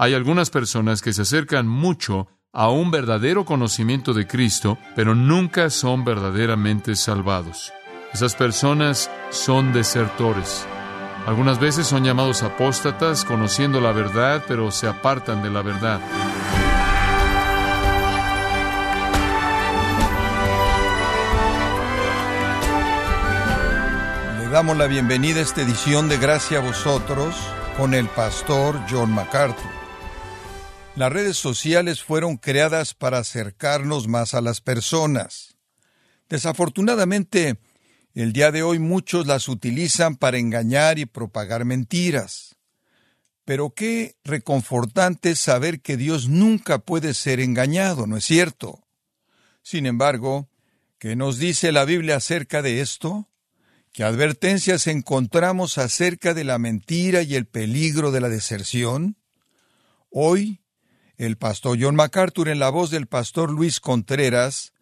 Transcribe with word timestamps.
Hay 0.00 0.14
algunas 0.14 0.50
personas 0.50 1.02
que 1.02 1.12
se 1.12 1.22
acercan 1.22 1.66
mucho 1.66 2.28
a 2.52 2.70
un 2.70 2.92
verdadero 2.92 3.44
conocimiento 3.44 4.14
de 4.14 4.28
Cristo, 4.28 4.78
pero 4.94 5.16
nunca 5.16 5.70
son 5.70 6.04
verdaderamente 6.04 6.94
salvados. 6.94 7.72
Esas 8.14 8.36
personas 8.36 9.10
son 9.30 9.72
desertores. 9.72 10.64
Algunas 11.26 11.58
veces 11.58 11.88
son 11.88 12.04
llamados 12.04 12.44
apóstatas, 12.44 13.24
conociendo 13.24 13.80
la 13.80 13.90
verdad, 13.90 14.44
pero 14.46 14.70
se 14.70 14.86
apartan 14.86 15.42
de 15.42 15.50
la 15.50 15.62
verdad. 15.62 16.00
Le 24.38 24.48
damos 24.48 24.76
la 24.76 24.86
bienvenida 24.86 25.40
a 25.40 25.42
esta 25.42 25.62
edición 25.62 26.08
de 26.08 26.18
Gracia 26.18 26.58
a 26.58 26.62
vosotros 26.62 27.34
con 27.76 27.94
el 27.94 28.06
pastor 28.06 28.80
John 28.88 29.12
MacArthur. 29.12 29.87
Las 30.98 31.12
redes 31.12 31.36
sociales 31.36 32.02
fueron 32.02 32.38
creadas 32.38 32.92
para 32.92 33.18
acercarnos 33.18 34.08
más 34.08 34.34
a 34.34 34.40
las 34.40 34.60
personas. 34.60 35.56
Desafortunadamente, 36.28 37.60
el 38.14 38.32
día 38.32 38.50
de 38.50 38.64
hoy 38.64 38.80
muchos 38.80 39.24
las 39.28 39.48
utilizan 39.48 40.16
para 40.16 40.38
engañar 40.38 40.98
y 40.98 41.06
propagar 41.06 41.64
mentiras. 41.64 42.56
Pero 43.44 43.70
qué 43.70 44.16
reconfortante 44.24 45.36
saber 45.36 45.82
que 45.82 45.96
Dios 45.96 46.28
nunca 46.28 46.80
puede 46.80 47.14
ser 47.14 47.38
engañado, 47.38 48.08
¿no 48.08 48.16
es 48.16 48.24
cierto? 48.24 48.84
Sin 49.62 49.86
embargo, 49.86 50.50
¿qué 50.98 51.14
nos 51.14 51.38
dice 51.38 51.70
la 51.70 51.84
Biblia 51.84 52.16
acerca 52.16 52.60
de 52.60 52.80
esto? 52.80 53.28
¿Qué 53.92 54.02
advertencias 54.02 54.88
encontramos 54.88 55.78
acerca 55.78 56.34
de 56.34 56.42
la 56.42 56.58
mentira 56.58 57.22
y 57.22 57.36
el 57.36 57.46
peligro 57.46 58.10
de 58.10 58.20
la 58.20 58.28
deserción? 58.28 59.16
Hoy 60.10 60.60
el 61.18 61.36
pastor 61.36 61.76
John 61.80 61.96
MacArthur, 61.96 62.48
en 62.48 62.58
la 62.58 62.70
voz 62.70 62.90
del 62.90 63.06
pastor 63.06 63.50
Luis 63.50 63.80
Contreras, 63.80 64.72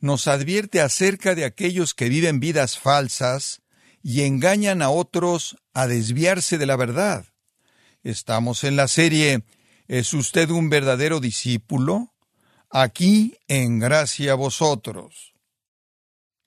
nos 0.00 0.26
advierte 0.26 0.80
acerca 0.80 1.36
de 1.36 1.44
aquellos 1.44 1.94
que 1.94 2.08
viven 2.08 2.40
vidas 2.40 2.78
falsas 2.78 3.62
y 4.02 4.22
engañan 4.22 4.82
a 4.82 4.90
otros 4.90 5.56
a 5.72 5.86
desviarse 5.86 6.58
de 6.58 6.66
la 6.66 6.76
verdad. 6.76 7.26
Estamos 8.02 8.64
en 8.64 8.74
la 8.74 8.88
serie 8.88 9.44
¿Es 9.92 10.14
usted 10.14 10.48
un 10.50 10.70
verdadero 10.70 11.20
discípulo? 11.20 12.14
Aquí 12.70 13.36
en 13.46 13.78
gracia 13.78 14.32
a 14.32 14.36
vosotros. 14.36 15.34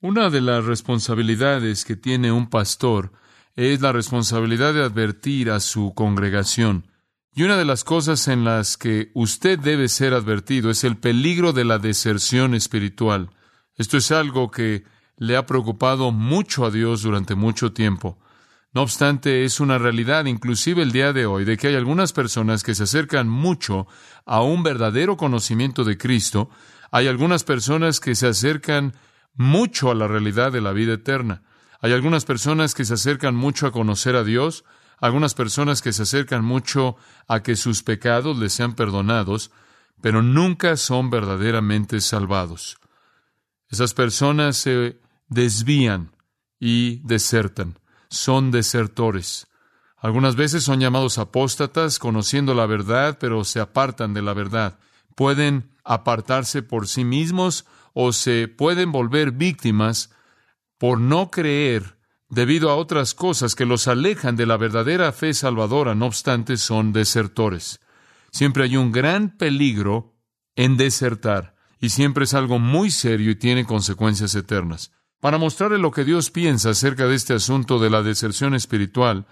Una 0.00 0.30
de 0.30 0.40
las 0.40 0.64
responsabilidades 0.64 1.84
que 1.84 1.94
tiene 1.94 2.32
un 2.32 2.50
pastor 2.50 3.12
es 3.54 3.80
la 3.80 3.92
responsabilidad 3.92 4.74
de 4.74 4.82
advertir 4.82 5.50
a 5.50 5.60
su 5.60 5.94
congregación. 5.94 6.90
Y 7.38 7.42
una 7.42 7.58
de 7.58 7.66
las 7.66 7.84
cosas 7.84 8.28
en 8.28 8.44
las 8.44 8.78
que 8.78 9.10
usted 9.12 9.58
debe 9.58 9.90
ser 9.90 10.14
advertido 10.14 10.70
es 10.70 10.84
el 10.84 10.96
peligro 10.96 11.52
de 11.52 11.66
la 11.66 11.78
deserción 11.78 12.54
espiritual. 12.54 13.28
Esto 13.74 13.98
es 13.98 14.10
algo 14.10 14.50
que 14.50 14.84
le 15.18 15.36
ha 15.36 15.44
preocupado 15.44 16.12
mucho 16.12 16.64
a 16.64 16.70
Dios 16.70 17.02
durante 17.02 17.34
mucho 17.34 17.74
tiempo. 17.74 18.18
No 18.72 18.80
obstante, 18.80 19.44
es 19.44 19.60
una 19.60 19.76
realidad, 19.76 20.24
inclusive 20.24 20.82
el 20.82 20.92
día 20.92 21.12
de 21.12 21.26
hoy, 21.26 21.44
de 21.44 21.58
que 21.58 21.66
hay 21.66 21.74
algunas 21.74 22.14
personas 22.14 22.62
que 22.62 22.74
se 22.74 22.84
acercan 22.84 23.28
mucho 23.28 23.86
a 24.24 24.40
un 24.40 24.62
verdadero 24.62 25.18
conocimiento 25.18 25.84
de 25.84 25.98
Cristo. 25.98 26.48
Hay 26.90 27.06
algunas 27.06 27.44
personas 27.44 28.00
que 28.00 28.14
se 28.14 28.28
acercan 28.28 28.94
mucho 29.34 29.90
a 29.90 29.94
la 29.94 30.08
realidad 30.08 30.52
de 30.52 30.62
la 30.62 30.72
vida 30.72 30.94
eterna. 30.94 31.42
Hay 31.82 31.92
algunas 31.92 32.24
personas 32.24 32.74
que 32.74 32.86
se 32.86 32.94
acercan 32.94 33.34
mucho 33.34 33.66
a 33.66 33.72
conocer 33.72 34.16
a 34.16 34.24
Dios 34.24 34.64
algunas 34.98 35.34
personas 35.34 35.82
que 35.82 35.92
se 35.92 36.02
acercan 36.02 36.44
mucho 36.44 36.96
a 37.28 37.42
que 37.42 37.56
sus 37.56 37.82
pecados 37.82 38.38
les 38.38 38.52
sean 38.52 38.74
perdonados, 38.74 39.50
pero 40.00 40.22
nunca 40.22 40.76
son 40.76 41.10
verdaderamente 41.10 42.00
salvados. 42.00 42.78
Esas 43.68 43.94
personas 43.94 44.56
se 44.56 44.98
desvían 45.28 46.12
y 46.58 46.96
desertan, 47.06 47.78
son 48.08 48.50
desertores. 48.50 49.48
Algunas 49.96 50.36
veces 50.36 50.62
son 50.62 50.80
llamados 50.80 51.18
apóstatas, 51.18 51.98
conociendo 51.98 52.54
la 52.54 52.66
verdad, 52.66 53.18
pero 53.18 53.44
se 53.44 53.60
apartan 53.60 54.14
de 54.14 54.22
la 54.22 54.34
verdad. 54.34 54.78
Pueden 55.14 55.70
apartarse 55.84 56.62
por 56.62 56.86
sí 56.86 57.04
mismos 57.04 57.64
o 57.92 58.12
se 58.12 58.48
pueden 58.48 58.92
volver 58.92 59.32
víctimas 59.32 60.10
por 60.78 61.00
no 61.00 61.30
creer 61.30 61.95
debido 62.28 62.70
a 62.70 62.76
otras 62.76 63.14
cosas 63.14 63.54
que 63.54 63.66
los 63.66 63.88
alejan 63.88 64.36
de 64.36 64.46
la 64.46 64.56
verdadera 64.56 65.12
fe 65.12 65.34
salvadora, 65.34 65.94
no 65.94 66.06
obstante, 66.06 66.56
son 66.56 66.92
desertores. 66.92 67.80
Siempre 68.30 68.64
hay 68.64 68.76
un 68.76 68.92
gran 68.92 69.36
peligro 69.36 70.14
en 70.56 70.76
desertar, 70.76 71.54
y 71.78 71.90
siempre 71.90 72.24
es 72.24 72.34
algo 72.34 72.58
muy 72.58 72.90
serio 72.90 73.30
y 73.30 73.36
tiene 73.36 73.64
consecuencias 73.64 74.34
eternas. 74.34 74.92
Para 75.20 75.38
mostrarle 75.38 75.78
lo 75.78 75.90
que 75.90 76.04
Dios 76.04 76.30
piensa 76.30 76.70
acerca 76.70 77.06
de 77.06 77.14
este 77.14 77.34
asunto 77.34 77.78
de 77.78 77.90
la 77.90 78.02
deserción 78.02 78.54
espiritual, 78.54 79.26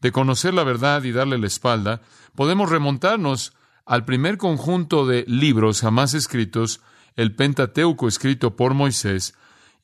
de 0.00 0.12
conocer 0.12 0.54
la 0.54 0.64
verdad 0.64 1.02
y 1.04 1.12
darle 1.12 1.38
la 1.38 1.46
espalda, 1.46 2.02
podemos 2.34 2.70
remontarnos 2.70 3.54
al 3.84 4.04
primer 4.04 4.38
conjunto 4.38 5.06
de 5.06 5.24
libros 5.26 5.80
jamás 5.80 6.14
escritos, 6.14 6.80
el 7.16 7.34
Pentateuco 7.34 8.08
escrito 8.08 8.56
por 8.56 8.74
Moisés, 8.74 9.34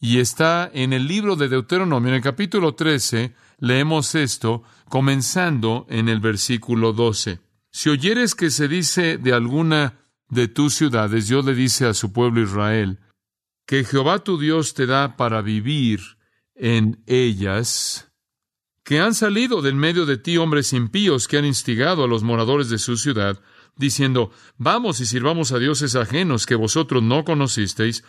y 0.00 0.18
está 0.18 0.70
en 0.72 0.92
el 0.92 1.06
libro 1.06 1.36
de 1.36 1.48
Deuteronomio, 1.48 2.10
en 2.10 2.16
el 2.16 2.22
capítulo 2.22 2.74
13, 2.74 3.34
leemos 3.58 4.14
esto, 4.14 4.62
comenzando 4.88 5.86
en 5.88 6.08
el 6.08 6.20
versículo 6.20 6.92
12. 6.92 7.40
Si 7.70 7.88
oyeres 7.88 8.34
que 8.34 8.50
se 8.50 8.68
dice 8.68 9.18
de 9.18 9.32
alguna 9.32 9.98
de 10.28 10.48
tus 10.48 10.74
ciudades, 10.74 11.28
Dios 11.28 11.44
le 11.44 11.54
dice 11.54 11.86
a 11.86 11.94
su 11.94 12.12
pueblo 12.12 12.42
Israel, 12.42 12.98
que 13.66 13.84
Jehová 13.84 14.20
tu 14.20 14.38
Dios 14.38 14.74
te 14.74 14.86
da 14.86 15.16
para 15.16 15.42
vivir 15.42 16.00
en 16.54 17.02
ellas, 17.06 18.12
que 18.84 19.00
han 19.00 19.14
salido 19.14 19.62
del 19.62 19.74
medio 19.74 20.06
de 20.06 20.16
ti 20.16 20.36
hombres 20.36 20.72
impíos 20.72 21.26
que 21.26 21.38
han 21.38 21.44
instigado 21.44 22.04
a 22.04 22.08
los 22.08 22.22
moradores 22.22 22.68
de 22.68 22.78
su 22.78 22.96
ciudad, 22.96 23.40
diciendo, 23.76 24.30
vamos 24.56 25.00
y 25.00 25.06
sirvamos 25.06 25.52
a 25.52 25.58
dioses 25.58 25.96
ajenos 25.96 26.46
que 26.46 26.54
vosotros 26.54 27.02
no 27.02 27.24
conocisteis, 27.24 28.04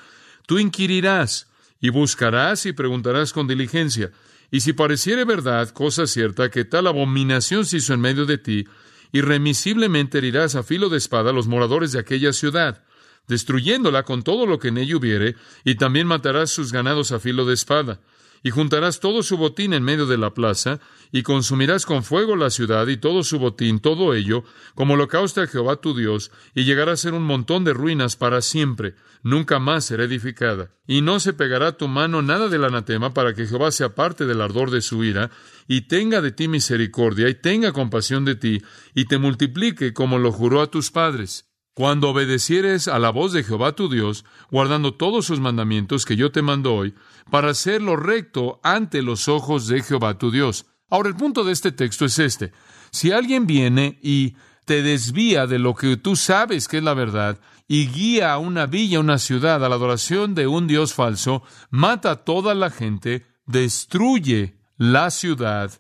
tú 0.46 0.60
inquirirás, 0.60 1.50
y 1.80 1.90
buscarás 1.90 2.66
y 2.66 2.74
preguntarás 2.74 3.34
con 3.34 3.48
diligencia. 3.48 4.12
Y 4.52 4.62
si 4.62 4.74
pareciere 4.74 5.26
verdad, 5.26 5.70
cosa 5.70 6.08
cierta, 6.08 6.50
que 6.50 6.66
tal 6.66 6.88
abominación 6.88 7.66
se 7.66 7.78
hizo 7.78 7.94
en 7.94 8.02
medio 8.02 8.26
de 8.26 8.38
ti, 8.38 8.66
irremisiblemente 9.12 10.18
herirás 10.20 10.56
a 10.56 10.64
filo 10.64 10.90
de 10.90 10.98
espada 10.98 11.32
a 11.32 11.34
los 11.34 11.48
moradores 11.48 11.92
de 11.92 12.00
aquella 12.00 12.34
ciudad, 12.34 12.84
destruyéndola 13.28 14.04
con 14.04 14.24
todo 14.24 14.46
lo 14.46 14.60
que 14.60 14.70
en 14.70 14.78
ella 14.78 14.98
hubiere, 14.98 15.36
y 15.66 15.76
también 15.76 16.08
matarás 16.08 16.50
sus 16.50 16.72
ganados 16.72 17.12
a 17.12 17.20
filo 17.20 17.46
de 17.46 17.54
espada 17.54 18.00
y 18.44 18.50
juntarás 18.50 19.00
todo 19.00 19.24
su 19.24 19.38
botín 19.38 19.74
en 19.74 19.84
medio 19.84 20.06
de 20.06 20.18
la 20.18 20.34
plaza, 20.34 20.80
y 21.12 21.24
consumirás 21.24 21.86
con 21.86 22.04
fuego 22.04 22.36
la 22.36 22.50
ciudad 22.50 22.88
y 22.88 22.98
todo 22.98 23.24
su 23.24 23.40
botín, 23.40 23.80
todo 23.80 24.14
ello, 24.14 24.44
como 24.76 24.96
holocausto 24.96 25.42
a 25.42 25.48
Jehová 25.48 25.78
tu 25.78 25.96
Dios, 25.96 26.32
y 26.54 26.64
llegará 26.64 26.94
a 26.94 26.98
ser 26.98 27.14
un 27.14 27.24
montón 27.24 27.64
de 27.64 27.74
ruinas 27.74 28.16
para 28.16 28.42
siempre, 28.42 28.96
nunca 29.24 29.60
más 29.60 29.86
será 29.86 30.04
edificada. 30.04 30.72
Y 30.86 31.02
no 31.02 31.20
se 31.20 31.34
pegará 31.34 31.74
tu 31.74 31.88
mano 31.88 32.22
nada 32.22 32.48
del 32.50 32.64
anatema 32.64 33.14
para 33.14 33.34
que 33.34 33.46
Jehová 33.48 33.72
se 33.72 33.84
aparte 33.84 34.26
del 34.26 34.42
ardor 34.42 34.72
de 34.72 34.82
su 34.82 35.04
ira, 35.04 35.32
y 35.68 35.82
tenga 35.82 36.22
de 36.22 36.32
ti 36.32 36.48
misericordia, 36.48 37.30
y 37.30 37.36
tenga 37.36 37.72
compasión 37.74 38.26
de 38.26 38.36
ti, 38.36 38.62
y 38.94 39.06
te 39.06 39.18
multiplique 39.18 39.94
como 39.94 40.20
lo 40.20 40.32
juró 40.32 40.62
a 40.62 40.72
tus 40.72 40.92
padres. 40.92 41.47
Cuando 41.78 42.10
obedecieres 42.10 42.88
a 42.88 42.98
la 42.98 43.12
voz 43.12 43.34
de 43.34 43.44
Jehová 43.44 43.74
tu 43.74 43.88
Dios, 43.88 44.26
guardando 44.50 44.96
todos 44.96 45.28
sus 45.28 45.40
mandamientos 45.40 46.06
que 46.06 46.16
yo 46.16 46.32
te 46.32 46.42
mando 46.42 46.74
hoy, 46.74 46.96
para 47.30 47.52
hacer 47.52 47.84
lo 47.84 47.96
recto 47.96 48.60
ante 48.64 49.04
los 49.04 49.28
ojos 49.28 49.68
de 49.68 49.84
Jehová 49.84 50.18
tu 50.18 50.32
Dios. 50.32 50.66
Ahora, 50.90 51.10
el 51.10 51.16
punto 51.16 51.44
de 51.44 51.54
este 51.54 51.72
texto 51.72 52.06
es 52.06 52.18
este. 52.18 52.52
Si 52.90 53.12
alguien 53.12 53.46
viene 53.46 54.00
y 54.02 54.38
te 54.66 54.82
desvía 54.82 55.46
de 55.46 55.60
lo 55.60 55.76
que 55.76 55.98
tú 55.98 56.16
sabes 56.16 56.68
que 56.68 56.78
es 56.78 56.84
la 56.84 56.96
verdad 56.96 57.40
y 57.68 57.86
guía 57.90 58.34
a 58.34 58.40
una 58.40 58.66
villa, 58.66 59.00
una 59.00 59.20
ciudad, 59.20 59.64
a 59.64 59.70
la 59.70 59.76
adoración 59.76 60.34
de 60.34 60.48
un 60.48 60.66
Dios 60.66 60.96
falso, 60.96 61.44
mata 61.70 62.10
a 62.10 62.24
toda 62.24 62.56
la 62.56 62.72
gente, 62.72 63.28
destruye 63.46 64.58
la 64.78 65.12
ciudad, 65.12 65.80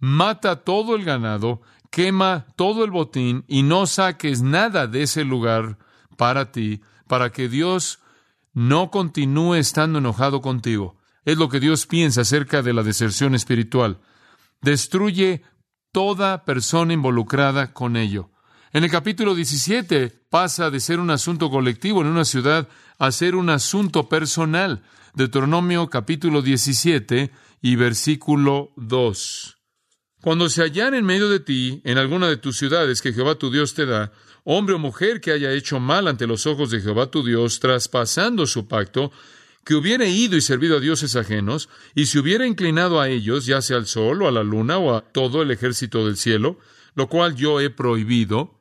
mata 0.00 0.64
todo 0.64 0.96
el 0.96 1.04
ganado 1.06 1.62
quema 1.90 2.46
todo 2.56 2.84
el 2.84 2.90
botín 2.90 3.44
y 3.48 3.62
no 3.62 3.86
saques 3.86 4.42
nada 4.42 4.86
de 4.86 5.02
ese 5.02 5.24
lugar 5.24 5.78
para 6.16 6.52
ti, 6.52 6.80
para 7.06 7.30
que 7.30 7.48
Dios 7.48 7.98
no 8.52 8.90
continúe 8.90 9.54
estando 9.56 9.98
enojado 9.98 10.40
contigo. 10.40 10.96
Es 11.24 11.36
lo 11.36 11.48
que 11.48 11.60
Dios 11.60 11.86
piensa 11.86 12.22
acerca 12.22 12.62
de 12.62 12.72
la 12.72 12.82
deserción 12.82 13.34
espiritual. 13.34 14.00
Destruye 14.62 15.42
toda 15.92 16.44
persona 16.44 16.92
involucrada 16.92 17.72
con 17.72 17.96
ello. 17.96 18.30
En 18.72 18.84
el 18.84 18.90
capítulo 18.90 19.34
17 19.34 20.10
pasa 20.30 20.70
de 20.70 20.80
ser 20.80 21.00
un 21.00 21.10
asunto 21.10 21.50
colectivo 21.50 22.00
en 22.02 22.06
una 22.06 22.24
ciudad 22.24 22.68
a 22.98 23.10
ser 23.10 23.34
un 23.34 23.50
asunto 23.50 24.08
personal. 24.08 24.82
Deuteronomio 25.14 25.88
capítulo 25.88 26.40
17 26.40 27.32
y 27.60 27.76
versículo 27.76 28.72
2. 28.76 29.59
Cuando 30.22 30.50
se 30.50 30.62
hallan 30.62 30.94
en 30.94 31.06
medio 31.06 31.30
de 31.30 31.40
ti, 31.40 31.80
en 31.84 31.96
alguna 31.96 32.28
de 32.28 32.36
tus 32.36 32.58
ciudades 32.58 33.00
que 33.00 33.12
Jehová 33.12 33.36
tu 33.36 33.50
Dios 33.50 33.72
te 33.72 33.86
da, 33.86 34.12
hombre 34.44 34.74
o 34.74 34.78
mujer 34.78 35.20
que 35.20 35.32
haya 35.32 35.52
hecho 35.52 35.80
mal 35.80 36.08
ante 36.08 36.26
los 36.26 36.46
ojos 36.46 36.70
de 36.70 36.80
Jehová 36.80 37.10
tu 37.10 37.24
Dios, 37.24 37.58
traspasando 37.58 38.46
su 38.46 38.68
pacto, 38.68 39.12
que 39.64 39.74
hubiera 39.74 40.06
ido 40.06 40.36
y 40.36 40.42
servido 40.42 40.76
a 40.76 40.80
dioses 40.80 41.16
ajenos, 41.16 41.70
y 41.94 42.06
se 42.06 42.18
hubiera 42.18 42.46
inclinado 42.46 43.00
a 43.00 43.08
ellos, 43.08 43.46
ya 43.46 43.62
sea 43.62 43.78
al 43.78 43.86
sol 43.86 44.22
o 44.22 44.28
a 44.28 44.32
la 44.32 44.42
luna 44.42 44.76
o 44.78 44.94
a 44.94 45.00
todo 45.00 45.40
el 45.40 45.50
ejército 45.50 46.04
del 46.04 46.18
cielo, 46.18 46.58
lo 46.94 47.08
cual 47.08 47.34
yo 47.34 47.60
he 47.60 47.70
prohibido, 47.70 48.60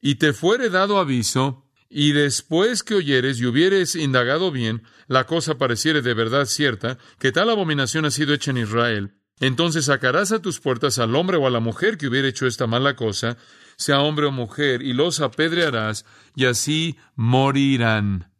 y 0.00 0.14
te 0.14 0.32
fuere 0.32 0.70
dado 0.70 0.98
aviso, 0.98 1.66
y 1.90 2.12
después 2.12 2.82
que 2.82 2.94
oyeres 2.94 3.38
y 3.38 3.46
hubieres 3.46 3.96
indagado 3.96 4.50
bien, 4.50 4.82
la 5.08 5.24
cosa 5.24 5.58
pareciere 5.58 6.00
de 6.00 6.14
verdad 6.14 6.46
cierta, 6.46 6.96
que 7.18 7.32
tal 7.32 7.50
abominación 7.50 8.06
ha 8.06 8.10
sido 8.10 8.32
hecha 8.32 8.50
en 8.50 8.58
Israel, 8.58 9.14
entonces 9.40 9.84
sacarás 9.86 10.32
a 10.32 10.40
tus 10.40 10.60
puertas 10.60 10.98
al 10.98 11.14
hombre 11.14 11.36
o 11.36 11.46
a 11.46 11.50
la 11.50 11.60
mujer 11.60 11.98
que 11.98 12.08
hubiera 12.08 12.28
hecho 12.28 12.46
esta 12.46 12.66
mala 12.66 12.96
cosa, 12.96 13.36
sea 13.76 14.00
hombre 14.00 14.26
o 14.26 14.32
mujer, 14.32 14.82
y 14.82 14.94
los 14.94 15.20
apedrearás, 15.20 16.06
y 16.34 16.46
así 16.46 16.96
morirán. 17.14 18.32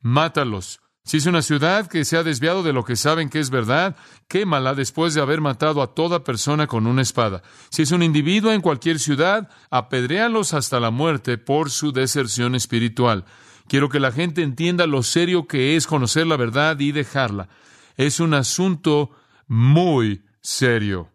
Mátalos. 0.00 0.80
Si 1.06 1.18
es 1.18 1.26
una 1.26 1.42
ciudad 1.42 1.86
que 1.86 2.04
se 2.06 2.16
ha 2.16 2.22
desviado 2.22 2.62
de 2.62 2.72
lo 2.72 2.84
que 2.84 2.96
saben 2.96 3.28
que 3.28 3.38
es 3.38 3.50
verdad, 3.50 3.94
quémala 4.26 4.74
después 4.74 5.12
de 5.12 5.20
haber 5.20 5.42
matado 5.42 5.82
a 5.82 5.94
toda 5.94 6.24
persona 6.24 6.66
con 6.66 6.86
una 6.86 7.02
espada. 7.02 7.42
Si 7.68 7.82
es 7.82 7.90
un 7.90 8.02
individuo 8.02 8.52
en 8.52 8.62
cualquier 8.62 8.98
ciudad, 8.98 9.50
apedréalos 9.70 10.54
hasta 10.54 10.80
la 10.80 10.90
muerte 10.90 11.36
por 11.36 11.70
su 11.70 11.92
deserción 11.92 12.54
espiritual. 12.54 13.26
Quiero 13.68 13.90
que 13.90 14.00
la 14.00 14.12
gente 14.12 14.42
entienda 14.42 14.86
lo 14.86 15.02
serio 15.02 15.46
que 15.46 15.76
es 15.76 15.86
conocer 15.86 16.26
la 16.26 16.38
verdad 16.38 16.78
y 16.80 16.92
dejarla. 16.92 17.48
Es 17.96 18.18
un 18.18 18.32
asunto 18.32 19.10
muy 19.46 20.22
serio. 20.44 21.10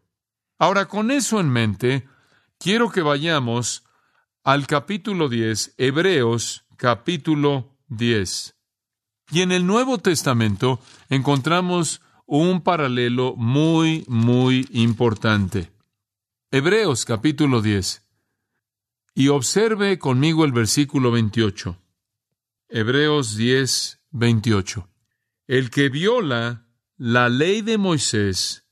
Ahora, 0.58 0.88
con 0.88 1.12
eso 1.12 1.40
en 1.40 1.50
mente, 1.50 2.10
quiero 2.58 2.92
que 2.92 3.02
vayamos 3.02 3.86
al 4.44 4.68
capítulo 4.68 5.30
10, 5.30 5.76
Hebreos 5.78 6.66
capítulo 6.76 7.78
10. 7.88 8.56
Y 9.32 9.42
en 9.42 9.52
el 9.52 9.66
Nuevo 9.66 10.00
Testamento 10.00 10.82
encontramos 11.08 12.02
un 12.26 12.62
paralelo 12.62 13.36
muy, 13.38 14.04
muy 14.08 14.68
importante. 14.72 15.72
Hebreos 16.52 17.06
capítulo 17.06 17.62
10. 17.62 18.04
Y 19.14 19.28
observe 19.28 20.00
conmigo 20.00 20.46
el 20.46 20.52
versículo 20.52 21.12
28. 21.12 21.78
Hebreos 22.70 23.36
10, 23.36 24.02
28. 24.12 24.90
El 25.48 25.70
que 25.70 25.90
viola 25.90 26.66
la 26.98 27.30
ley 27.30 27.62
de 27.62 27.78
Moisés 27.78 28.69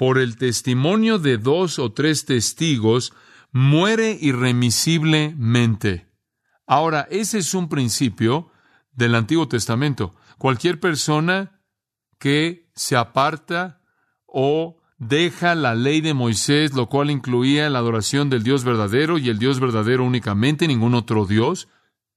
por 0.00 0.16
el 0.16 0.36
testimonio 0.38 1.18
de 1.18 1.36
dos 1.36 1.78
o 1.78 1.92
tres 1.92 2.24
testigos, 2.24 3.12
muere 3.52 4.16
irremisiblemente. 4.18 6.06
Ahora, 6.66 7.06
ese 7.10 7.36
es 7.36 7.52
un 7.52 7.68
principio 7.68 8.50
del 8.92 9.14
Antiguo 9.14 9.46
Testamento. 9.46 10.14
Cualquier 10.38 10.80
persona 10.80 11.60
que 12.18 12.70
se 12.74 12.96
aparta 12.96 13.82
o 14.24 14.80
deja 14.96 15.54
la 15.54 15.74
ley 15.74 16.00
de 16.00 16.14
Moisés, 16.14 16.72
lo 16.72 16.88
cual 16.88 17.10
incluía 17.10 17.68
la 17.68 17.80
adoración 17.80 18.30
del 18.30 18.42
Dios 18.42 18.64
verdadero 18.64 19.18
y 19.18 19.28
el 19.28 19.38
Dios 19.38 19.60
verdadero 19.60 20.06
únicamente, 20.06 20.66
ningún 20.66 20.94
otro 20.94 21.26
Dios. 21.26 21.68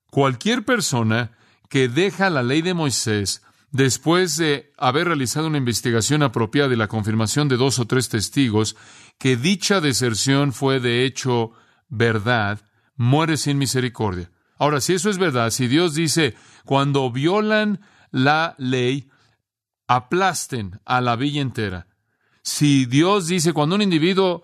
Cualquier 0.09 0.63
persona 0.63 1.31
que 1.68 1.89
deja 1.89 2.29
la 2.29 2.44
ley 2.44 2.62
de 2.62 2.75
Moisés 2.75 3.41
después 3.73 4.37
de 4.37 4.71
haber 4.77 5.07
realizado 5.07 5.47
una 5.47 5.57
investigación 5.57 6.21
apropiada 6.23 6.71
y 6.73 6.77
la 6.77 6.87
confirmación 6.87 7.49
de 7.49 7.57
dos 7.57 7.79
o 7.79 7.85
tres 7.85 8.07
testigos, 8.07 8.77
que 9.19 9.35
dicha 9.35 9.81
deserción 9.81 10.53
fue 10.53 10.79
de 10.79 11.05
hecho 11.05 11.51
verdad, 11.89 12.61
muere 12.95 13.35
sin 13.35 13.57
misericordia. 13.57 14.31
Ahora, 14.57 14.79
si 14.79 14.93
eso 14.93 15.09
es 15.09 15.17
verdad, 15.17 15.49
si 15.49 15.67
Dios 15.67 15.95
dice, 15.95 16.35
cuando 16.63 17.11
violan 17.11 17.81
la 18.11 18.53
ley, 18.59 19.09
aplasten 19.87 20.79
a 20.85 21.01
la 21.01 21.15
villa 21.15 21.41
entera. 21.41 21.87
Si 22.43 22.85
Dios 22.85 23.27
dice, 23.27 23.53
cuando 23.53 23.75
un 23.75 23.81
individuo 23.81 24.43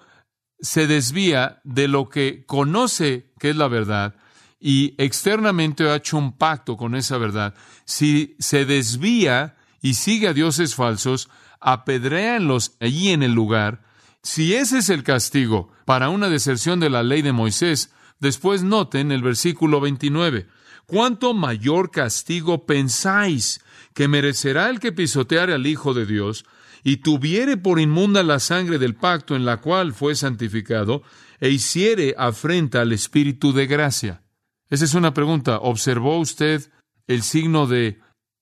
se 0.59 0.87
desvía 0.87 1.61
de 1.63 1.87
lo 1.87 2.09
que 2.09 2.45
conoce 2.47 3.31
que 3.39 3.51
es 3.51 3.55
la 3.55 3.67
verdad, 3.67 4.15
y 4.59 4.95
externamente 4.97 5.89
ha 5.89 5.95
hecho 5.95 6.17
un 6.17 6.33
pacto 6.33 6.75
con 6.75 6.95
esa 6.95 7.17
verdad, 7.17 7.53
si 7.85 8.35
se 8.39 8.65
desvía 8.65 9.55
y 9.81 9.93
sigue 9.93 10.27
a 10.27 10.33
dioses 10.33 10.75
falsos, 10.75 11.29
apedréanlos 11.59 12.75
allí 12.79 13.09
en 13.09 13.23
el 13.23 13.33
lugar. 13.33 13.81
Si 14.21 14.53
ese 14.53 14.79
es 14.79 14.89
el 14.89 15.03
castigo 15.03 15.71
para 15.85 16.09
una 16.09 16.29
deserción 16.29 16.79
de 16.79 16.89
la 16.89 17.03
ley 17.03 17.21
de 17.21 17.31
Moisés, 17.31 17.93
después 18.19 18.63
noten 18.63 19.11
el 19.11 19.21
versículo 19.21 19.79
29. 19.79 20.47
¿Cuánto 20.85 21.33
mayor 21.33 21.91
castigo 21.91 22.65
pensáis 22.65 23.61
que 23.93 24.07
merecerá 24.07 24.69
el 24.69 24.79
que 24.79 24.91
pisoteare 24.91 25.53
al 25.53 25.67
Hijo 25.67 25.93
de 25.93 26.05
Dios 26.05 26.45
y 26.83 26.97
tuviere 26.97 27.57
por 27.57 27.79
inmunda 27.79 28.23
la 28.23 28.39
sangre 28.39 28.79
del 28.79 28.95
pacto 28.95 29.35
en 29.35 29.45
la 29.45 29.57
cual 29.57 29.93
fue 29.93 30.15
santificado 30.15 31.03
e 31.39 31.49
hiciere 31.49 32.15
afrenta 32.17 32.81
al 32.81 32.91
Espíritu 32.91 33.53
de 33.53 33.67
gracia? 33.67 34.21
Esa 34.69 34.85
es 34.85 34.93
una 34.93 35.13
pregunta. 35.13 35.57
¿Observó 35.57 36.19
usted 36.19 36.71
el 37.07 37.23
signo 37.23 37.67
de 37.67 37.99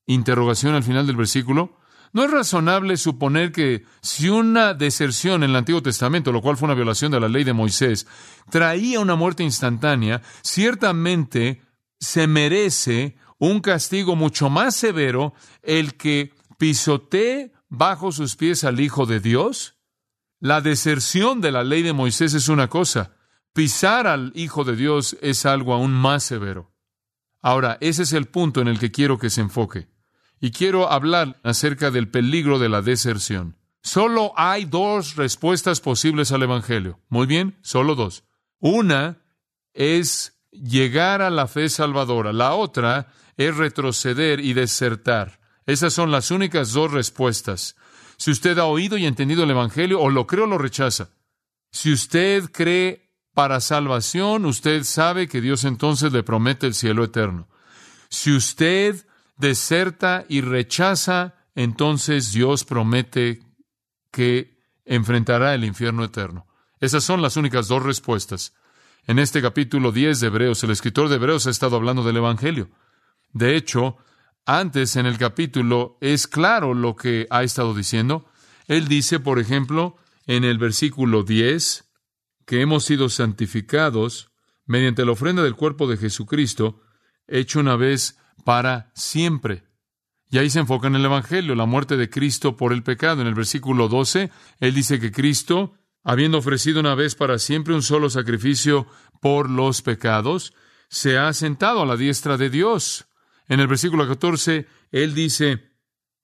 interrogación 0.08 0.76
al 0.76 0.84
final 0.84 1.08
del 1.08 1.16
versículo? 1.16 1.78
¿No 2.14 2.24
es 2.24 2.32
razonable 2.32 2.98
suponer 2.98 3.52
que 3.52 3.84
si 4.02 4.30
una 4.30 4.74
deserción 4.74 5.44
en 5.44 5.52
el 5.52 5.56
Antiguo 5.56 5.82
Testamento, 5.84 6.32
lo 6.32 6.42
cual 6.42 6.58
fue 6.58 6.68
una 6.68 6.76
violación 6.76 7.12
de 7.12 7.20
la 7.20 7.28
ley 7.28 7.44
de 7.44 7.54
Moisés, 7.54 8.08
traía 8.50 9.00
una 9.00 9.16
muerte 9.16 9.44
instantánea, 9.44 10.22
ciertamente 10.42 11.62
se 12.00 12.28
merece 12.28 13.18
un 13.40 13.60
castigo 13.60 14.16
mucho 14.16 14.50
más 14.50 14.76
severo 14.76 15.34
el 15.64 15.96
que 15.96 16.34
pisotee 16.58 17.52
bajo 17.70 18.12
sus 18.12 18.36
pies 18.36 18.64
al 18.64 18.80
Hijo 18.80 19.06
de 19.06 19.20
Dios? 19.20 19.76
La 20.40 20.62
deserción 20.62 21.42
de 21.42 21.52
la 21.52 21.64
ley 21.64 21.84
de 21.84 21.94
Moisés 21.94 22.34
es 22.34 22.48
una 22.48 22.70
cosa, 22.70 23.17
Pisar 23.57 24.06
al 24.06 24.33
Hijo 24.36 24.65
de 24.65 24.75
Dios 24.75 25.18
es 25.19 25.48
algo 25.48 25.74
aún 25.74 25.92
más 25.92 26.24
severo. 26.24 26.75
Ahora, 27.42 27.80
ese 27.81 28.04
es 28.04 28.13
el 28.13 28.27
punto 28.27 28.62
en 28.62 28.68
el 28.68 28.77
que 28.77 28.92
quiero 28.92 29.18
que 29.18 29.31
se 29.31 29.42
enfoque. 29.42 29.88
Y 30.39 30.51
quiero 30.51 30.92
hablar 30.92 31.39
acerca 31.42 31.89
del 31.89 32.07
peligro 32.07 32.59
de 32.59 32.69
la 32.69 32.83
deserción. 32.83 33.57
Solo 33.81 34.31
hay 34.36 34.65
dos 34.65 35.15
respuestas 35.15 35.81
posibles 35.81 36.31
al 36.31 36.44
Evangelio. 36.44 37.00
Muy 37.09 37.25
bien, 37.25 37.57
solo 37.63 37.95
dos. 37.95 38.25
Una 38.59 39.24
es 39.74 40.39
llegar 40.51 41.24
a 41.24 41.31
la 41.31 41.48
fe 41.48 41.68
salvadora. 41.69 42.33
La 42.33 42.54
otra 42.54 43.11
es 43.37 43.57
retroceder 43.57 44.40
y 44.40 44.54
desertar. 44.54 45.40
Esas 45.66 45.94
son 45.94 46.11
las 46.11 46.30
únicas 46.30 46.73
dos 46.73 46.92
respuestas. 46.92 47.76
Si 48.18 48.30
usted 48.30 48.59
ha 48.59 48.66
oído 48.66 48.99
y 48.99 49.07
entendido 49.07 49.45
el 49.45 49.49
Evangelio, 49.49 49.99
o 49.99 50.11
lo 50.11 50.28
cree 50.28 50.44
o 50.44 50.47
lo 50.47 50.59
rechaza. 50.59 51.09
Si 51.71 51.92
usted 51.92 52.52
cree 52.52 53.06
para 53.38 53.62
salvación, 53.62 54.48
usted 54.48 54.84
sabe 54.84 55.28
que 55.28 55.42
Dios 55.42 55.64
entonces 55.64 56.12
le 56.12 56.24
promete 56.24 56.66
el 56.66 56.74
cielo 56.74 57.04
eterno. 57.04 57.48
Si 58.10 58.36
usted 58.36 59.06
deserta 59.38 60.26
y 60.28 60.42
rechaza, 60.42 61.36
entonces 61.54 62.32
Dios 62.32 62.64
promete 62.64 63.44
que 64.10 64.58
enfrentará 64.86 65.54
el 65.54 65.66
infierno 65.66 66.04
eterno. 66.04 66.48
Esas 66.80 67.04
son 67.04 67.22
las 67.22 67.38
únicas 67.38 67.68
dos 67.68 67.84
respuestas. 67.84 68.56
En 69.06 69.20
este 69.20 69.40
capítulo 69.40 69.92
10 69.92 70.20
de 70.20 70.28
Hebreos, 70.28 70.64
el 70.64 70.72
escritor 70.72 71.08
de 71.08 71.18
Hebreos 71.18 71.46
ha 71.46 71.52
estado 71.52 71.76
hablando 71.76 72.02
del 72.02 72.18
Evangelio. 72.18 72.72
De 73.34 73.56
hecho, 73.56 73.98
antes 74.48 74.96
en 74.96 75.06
el 75.06 75.20
capítulo 75.20 76.00
es 76.02 76.26
claro 76.26 76.74
lo 76.74 76.96
que 76.96 77.28
ha 77.30 77.44
estado 77.44 77.76
diciendo. 77.76 78.26
Él 78.66 78.88
dice, 78.88 79.20
por 79.20 79.38
ejemplo, 79.38 79.96
en 80.26 80.44
el 80.44 80.58
versículo 80.58 81.22
10, 81.22 81.87
que 82.47 82.61
hemos 82.61 82.85
sido 82.85 83.09
santificados 83.09 84.31
mediante 84.66 85.06
la 85.06 85.11
ofrenda 85.11 85.44
del 85.44 85.56
cuerpo 85.56 85.85
de 85.85 85.97
Jesucristo, 85.97 86.81
hecho 87.27 87.59
una 87.59 87.75
vez 87.75 88.18
para 88.45 88.89
siempre. 88.95 89.66
Y 90.30 90.37
ahí 90.37 90.49
se 90.49 90.59
enfoca 90.59 90.87
en 90.87 90.95
el 90.95 91.06
Evangelio, 91.06 91.56
la 91.56 91.66
muerte 91.66 91.97
de 91.97 92.09
Cristo 92.09 92.56
por 92.56 92.71
el 92.71 92.83
pecado. 92.83 93.21
En 93.21 93.27
el 93.27 93.35
versículo 93.35 93.89
12, 93.89 94.31
él 94.59 94.73
dice 94.73 94.99
que 94.99 95.11
Cristo, 95.11 95.73
habiendo 96.04 96.37
ofrecido 96.37 96.80
una 96.80 96.95
vez 96.95 97.16
para 97.16 97.37
siempre 97.37 97.75
un 97.75 97.83
solo 97.83 98.09
sacrificio 98.09 98.87
por 99.21 99.49
los 99.49 99.81
pecados, 99.81 100.54
se 100.89 101.18
ha 101.18 101.31
sentado 101.33 101.81
a 101.81 101.85
la 101.85 101.97
diestra 101.97 102.37
de 102.37 102.49
Dios. 102.49 103.07
En 103.49 103.59
el 103.59 103.68
versículo 103.68 104.07
14, 104.07 104.68
él 104.92 105.13
dice, 105.13 105.73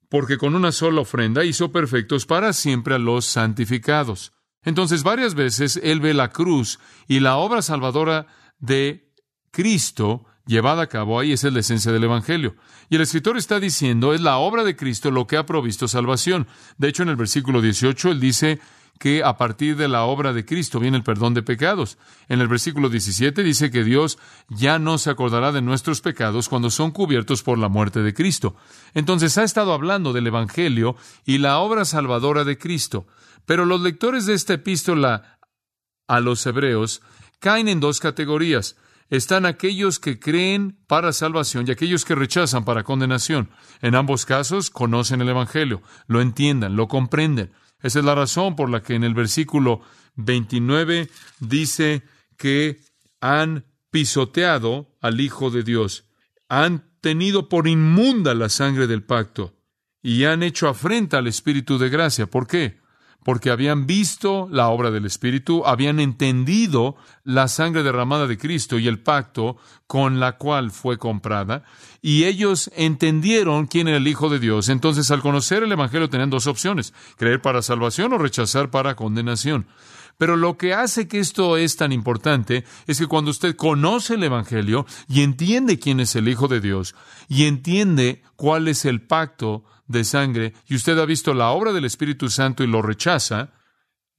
porque 0.10 0.38
con 0.38 0.56
una 0.56 0.72
sola 0.72 1.02
ofrenda 1.02 1.44
hizo 1.44 1.74
perfectos 1.74 2.26
para 2.26 2.54
siempre 2.54 2.96
a 2.96 3.00
los 3.00 3.26
santificados. 3.26 4.33
Entonces, 4.66 5.04
varias 5.04 5.36
veces 5.36 5.80
él 5.84 6.00
ve 6.00 6.14
la 6.14 6.30
cruz 6.30 6.80
y 7.08 7.20
la 7.20 7.38
obra 7.38 7.62
salvadora 7.62 8.28
de 8.60 9.12
Cristo 9.52 10.26
llevada 10.46 10.84
a 10.84 10.88
cabo 10.88 11.20
ahí. 11.20 11.32
Es 11.32 11.44
la 11.44 11.60
esencia 11.60 11.92
del 11.92 12.04
Evangelio. 12.04 12.56
Y 12.90 12.96
el 12.96 13.02
escritor 13.02 13.38
está 13.38 13.60
diciendo, 13.60 14.14
es 14.14 14.22
la 14.22 14.38
obra 14.38 14.64
de 14.64 14.76
Cristo 14.76 15.12
lo 15.12 15.28
que 15.28 15.38
ha 15.38 15.46
provisto 15.46 15.88
salvación. 15.88 16.48
De 16.78 16.88
hecho, 16.88 17.04
en 17.04 17.10
el 17.10 17.16
versículo 17.16 17.62
18, 17.62 18.12
él 18.12 18.20
dice 18.20 18.60
que 19.00 19.24
a 19.24 19.38
partir 19.38 19.76
de 19.76 19.88
la 19.88 20.04
obra 20.04 20.34
de 20.34 20.46
Cristo 20.46 20.80
viene 20.80 20.98
el 20.98 21.04
perdón 21.04 21.34
de 21.34 21.44
pecados. 21.44 21.98
En 22.30 22.42
el 22.42 22.48
versículo 22.48 22.90
17 22.90 23.44
dice 23.44 23.72
que 23.72 23.84
Dios 23.84 24.18
ya 24.50 24.80
no 24.80 24.98
se 24.98 25.10
acordará 25.10 25.52
de 25.52 25.62
nuestros 25.62 26.02
pecados 26.02 26.48
cuando 26.48 26.70
son 26.70 26.92
cubiertos 26.92 27.44
por 27.44 27.58
la 27.58 27.70
muerte 27.70 28.02
de 28.02 28.14
Cristo. 28.14 28.56
Entonces 28.94 29.38
ha 29.38 29.44
estado 29.44 29.74
hablando 29.74 30.14
del 30.14 30.28
Evangelio 30.28 30.96
y 31.26 31.40
la 31.40 31.60
obra 31.60 31.86
salvadora 31.86 32.44
de 32.44 32.58
Cristo. 32.58 33.08
Pero 33.46 33.66
los 33.66 33.82
lectores 33.82 34.26
de 34.26 34.36
esta 34.36 34.54
epístola 34.54 35.40
a 36.08 36.20
los 36.20 36.46
hebreos 36.46 37.02
caen 37.40 37.68
en 37.68 37.80
dos 37.80 38.00
categorías 38.00 38.78
están 39.10 39.46
aquellos 39.46 40.00
que 40.00 40.20
creen 40.20 40.78
para 40.88 41.14
salvación 41.14 41.66
y 41.68 41.72
aquellos 41.72 42.04
que 42.04 42.16
rechazan 42.16 42.66
para 42.66 42.84
condenación. 42.84 43.52
En 43.82 43.94
ambos 43.94 44.26
casos 44.26 44.72
conocen 44.72 45.22
el 45.22 45.30
Evangelio, 45.30 45.84
lo 46.08 46.20
entiendan, 46.22 46.76
lo 46.76 46.88
comprenden. 46.88 47.52
Esa 47.84 48.00
es 48.00 48.06
la 48.06 48.16
razón 48.16 48.56
por 48.56 48.70
la 48.70 48.82
que 48.82 48.96
en 48.96 49.04
el 49.04 49.14
versículo 49.14 49.82
29 50.16 51.10
dice 51.40 52.04
que 52.38 52.80
han 53.22 53.66
pisoteado 53.92 54.88
al 55.02 55.22
Hijo 55.22 55.52
de 55.52 55.64
Dios, 55.64 56.06
han 56.50 56.90
tenido 57.02 57.50
por 57.50 57.68
inmunda 57.68 58.34
la 58.34 58.50
sangre 58.50 58.88
del 58.88 59.04
pacto 59.04 59.54
y 60.02 60.24
han 60.24 60.44
hecho 60.44 60.68
afrenta 60.68 61.18
al 61.18 61.28
Espíritu 61.28 61.78
de 61.78 61.90
gracia. 61.90 62.26
¿Por 62.26 62.48
qué? 62.48 62.80
Porque 63.24 63.52
habían 63.52 63.86
visto 63.86 64.48
la 64.52 64.70
obra 64.70 64.92
del 64.92 65.06
Espíritu, 65.06 65.64
habían 65.66 66.00
entendido 66.00 66.96
la 67.24 67.48
sangre 67.48 67.84
derramada 67.84 68.28
de 68.28 68.38
Cristo 68.38 68.80
y 68.80 68.88
el 68.88 69.00
pacto 69.00 69.58
con 69.88 70.20
la 70.20 70.38
cual 70.38 70.72
fue 70.72 70.98
comprada, 70.98 71.64
y 72.02 72.24
ellos 72.26 72.72
entendieron 72.76 73.68
quién 73.68 73.88
era 73.88 73.98
el 73.98 74.08
Hijo 74.08 74.30
de 74.30 74.40
Dios. 74.40 74.70
Entonces, 74.70 75.12
al 75.12 75.22
conocer 75.22 75.64
el 75.64 75.72
Evangelio, 75.72 76.10
tenían 76.10 76.30
dos 76.30 76.48
opciones, 76.48 76.94
creer 77.18 77.42
para 77.42 77.62
salvación 77.62 78.14
o 78.14 78.18
rechazar 78.18 78.72
para 78.72 78.96
condenación. 78.96 79.68
Pero 80.18 80.38
lo 80.38 80.58
que 80.58 80.74
hace 80.74 81.08
que 81.08 81.20
esto 81.20 81.58
es 81.58 81.76
tan 81.76 81.92
importante 81.92 82.64
es 82.88 83.00
que 83.00 83.08
cuando 83.08 83.32
usted 83.32 83.56
conoce 83.56 84.16
el 84.16 84.24
Evangelio 84.24 84.86
y 85.08 85.22
entiende 85.22 85.80
quién 85.80 86.00
es 86.00 86.16
el 86.16 86.28
Hijo 86.28 86.48
de 86.48 86.62
Dios 86.62 86.96
y 87.28 87.46
entiende 87.46 88.22
cuál 88.36 88.68
es 88.68 88.86
el 88.86 89.02
pacto 89.02 89.64
de 89.94 90.04
sangre 90.04 90.54
y 90.68 90.76
usted 90.76 91.00
ha 91.00 91.06
visto 91.06 91.34
la 91.34 91.52
obra 91.52 91.72
del 91.72 91.86
Espíritu 91.86 92.30
Santo 92.30 92.64
y 92.64 92.68
lo 92.68 92.82
rechaza, 92.82 93.54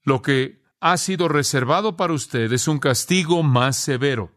lo 0.03 0.23
que 0.23 0.63
ha 0.81 0.97
sido 0.97 1.29
reservado 1.29 1.97
para 1.97 2.15
usted 2.15 2.51
es 2.53 2.69
un 2.69 2.79
castigo 2.79 3.43
más 3.43 3.77
severo, 3.77 4.33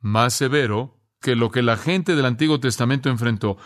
más 0.00 0.34
severo 0.34 1.00
que 1.20 1.36
lo 1.36 1.50
que 1.50 1.62
la 1.62 1.76
gente 1.76 2.16
del 2.16 2.26
Antiguo 2.26 2.58
Testamento 2.58 3.10
enfrentó. 3.10 3.56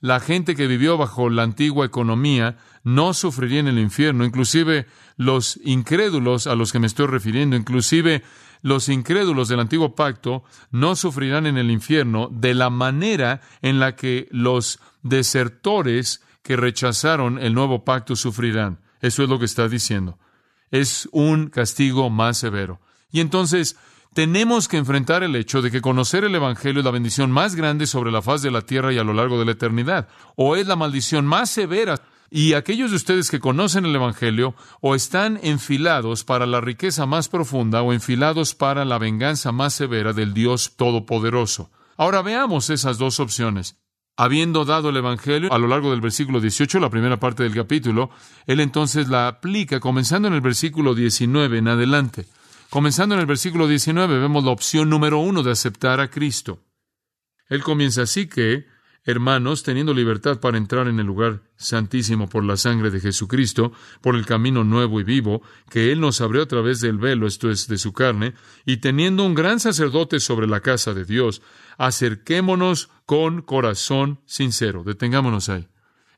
La 0.00 0.20
gente 0.20 0.54
que 0.54 0.66
vivió 0.66 0.98
bajo 0.98 1.30
la 1.30 1.42
antigua 1.42 1.86
economía 1.86 2.58
no 2.82 3.14
sufriría 3.14 3.60
en 3.60 3.68
el 3.68 3.78
infierno, 3.78 4.24
inclusive 4.24 4.86
los 5.16 5.58
incrédulos 5.64 6.46
a 6.46 6.54
los 6.54 6.72
que 6.72 6.78
me 6.78 6.86
estoy 6.86 7.06
refiriendo, 7.06 7.56
inclusive 7.56 8.22
los 8.62 8.88
incrédulos 8.88 9.48
del 9.48 9.60
antiguo 9.60 9.94
pacto 9.94 10.44
no 10.70 10.96
sufrirán 10.96 11.46
en 11.46 11.56
el 11.56 11.70
infierno 11.70 12.28
de 12.32 12.54
la 12.54 12.68
manera 12.68 13.40
en 13.62 13.78
la 13.78 13.96
que 13.96 14.28
los 14.30 14.80
desertores 15.02 16.22
que 16.46 16.56
rechazaron 16.56 17.40
el 17.40 17.54
nuevo 17.54 17.84
pacto 17.84 18.14
sufrirán. 18.14 18.78
Eso 19.00 19.24
es 19.24 19.28
lo 19.28 19.40
que 19.40 19.46
está 19.46 19.68
diciendo. 19.68 20.18
Es 20.70 21.08
un 21.10 21.48
castigo 21.48 22.08
más 22.08 22.38
severo. 22.38 22.80
Y 23.10 23.18
entonces 23.18 23.76
tenemos 24.14 24.68
que 24.68 24.76
enfrentar 24.76 25.24
el 25.24 25.34
hecho 25.34 25.60
de 25.60 25.72
que 25.72 25.80
conocer 25.80 26.22
el 26.22 26.36
Evangelio 26.36 26.80
es 26.80 26.84
la 26.84 26.92
bendición 26.92 27.32
más 27.32 27.56
grande 27.56 27.88
sobre 27.88 28.12
la 28.12 28.22
faz 28.22 28.42
de 28.42 28.52
la 28.52 28.62
tierra 28.62 28.92
y 28.92 28.98
a 28.98 29.04
lo 29.04 29.12
largo 29.12 29.40
de 29.40 29.44
la 29.44 29.52
eternidad, 29.52 30.08
o 30.36 30.54
es 30.54 30.68
la 30.68 30.76
maldición 30.76 31.26
más 31.26 31.50
severa. 31.50 32.00
Y 32.30 32.52
aquellos 32.52 32.90
de 32.90 32.96
ustedes 32.96 33.28
que 33.28 33.40
conocen 33.40 33.84
el 33.84 33.96
Evangelio 33.96 34.54
o 34.80 34.94
están 34.94 35.40
enfilados 35.42 36.22
para 36.22 36.46
la 36.46 36.60
riqueza 36.60 37.06
más 37.06 37.28
profunda 37.28 37.82
o 37.82 37.92
enfilados 37.92 38.54
para 38.54 38.84
la 38.84 38.98
venganza 38.98 39.50
más 39.50 39.74
severa 39.74 40.12
del 40.12 40.32
Dios 40.32 40.76
Todopoderoso. 40.76 41.72
Ahora 41.96 42.22
veamos 42.22 42.70
esas 42.70 42.98
dos 42.98 43.18
opciones. 43.18 43.76
Habiendo 44.18 44.64
dado 44.64 44.88
el 44.88 44.96
Evangelio 44.96 45.52
a 45.52 45.58
lo 45.58 45.66
largo 45.66 45.90
del 45.90 46.00
versículo 46.00 46.40
18, 46.40 46.80
la 46.80 46.88
primera 46.88 47.18
parte 47.18 47.42
del 47.42 47.54
capítulo, 47.54 48.10
él 48.46 48.60
entonces 48.60 49.08
la 49.08 49.28
aplica, 49.28 49.78
comenzando 49.78 50.26
en 50.28 50.34
el 50.34 50.40
versículo 50.40 50.94
19 50.94 51.58
en 51.58 51.68
adelante. 51.68 52.26
Comenzando 52.70 53.14
en 53.14 53.20
el 53.20 53.26
versículo 53.26 53.68
19 53.68 54.18
vemos 54.18 54.42
la 54.42 54.52
opción 54.52 54.88
número 54.88 55.18
uno 55.18 55.42
de 55.42 55.50
aceptar 55.50 56.00
a 56.00 56.08
Cristo. 56.08 56.62
Él 57.48 57.62
comienza 57.62 58.02
así 58.02 58.26
que, 58.26 58.66
hermanos, 59.04 59.62
teniendo 59.62 59.92
libertad 59.92 60.40
para 60.40 60.56
entrar 60.56 60.88
en 60.88 60.98
el 60.98 61.06
lugar 61.06 61.42
santísimo 61.56 62.26
por 62.26 62.42
la 62.42 62.56
sangre 62.56 62.90
de 62.90 63.00
Jesucristo, 63.00 63.72
por 64.00 64.16
el 64.16 64.24
camino 64.24 64.64
nuevo 64.64 64.98
y 64.98 65.04
vivo, 65.04 65.42
que 65.70 65.92
Él 65.92 66.00
nos 66.00 66.22
abrió 66.22 66.42
a 66.42 66.48
través 66.48 66.80
del 66.80 66.96
velo, 66.96 67.26
esto 67.26 67.50
es, 67.50 67.68
de 67.68 67.78
su 67.78 67.92
carne, 67.92 68.32
y 68.64 68.78
teniendo 68.78 69.24
un 69.24 69.34
gran 69.34 69.60
sacerdote 69.60 70.20
sobre 70.20 70.48
la 70.48 70.60
casa 70.60 70.92
de 70.92 71.04
Dios, 71.04 71.42
acerquémonos 71.78 72.90
con 73.04 73.42
corazón 73.42 74.20
sincero. 74.26 74.84
Detengámonos 74.84 75.48
ahí. 75.48 75.68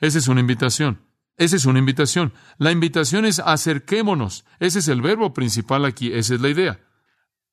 Esa 0.00 0.18
es 0.18 0.28
una 0.28 0.40
invitación. 0.40 1.00
Esa 1.36 1.56
es 1.56 1.66
una 1.66 1.78
invitación. 1.78 2.32
La 2.58 2.72
invitación 2.72 3.24
es 3.24 3.38
acerquémonos. 3.38 4.44
Ese 4.58 4.80
es 4.80 4.88
el 4.88 5.00
verbo 5.00 5.32
principal 5.32 5.84
aquí. 5.84 6.12
Esa 6.12 6.34
es 6.34 6.40
la 6.40 6.48
idea. 6.48 6.80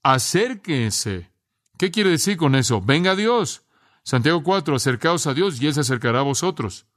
Acérquense. 0.01 1.31
¿Qué 1.77 1.91
quiere 1.91 2.09
decir 2.09 2.37
con 2.37 2.55
eso? 2.55 2.81
Venga 2.81 3.11
a 3.11 3.15
Dios. 3.15 3.63
Santiago 4.03 4.43
4, 4.43 4.75
acercaos 4.75 5.27
a 5.27 5.33
Dios 5.33 5.61
y 5.61 5.67
Él 5.67 5.73
se 5.73 5.81
acercará 5.81 6.19
a 6.19 6.23
vosotros. 6.23 6.87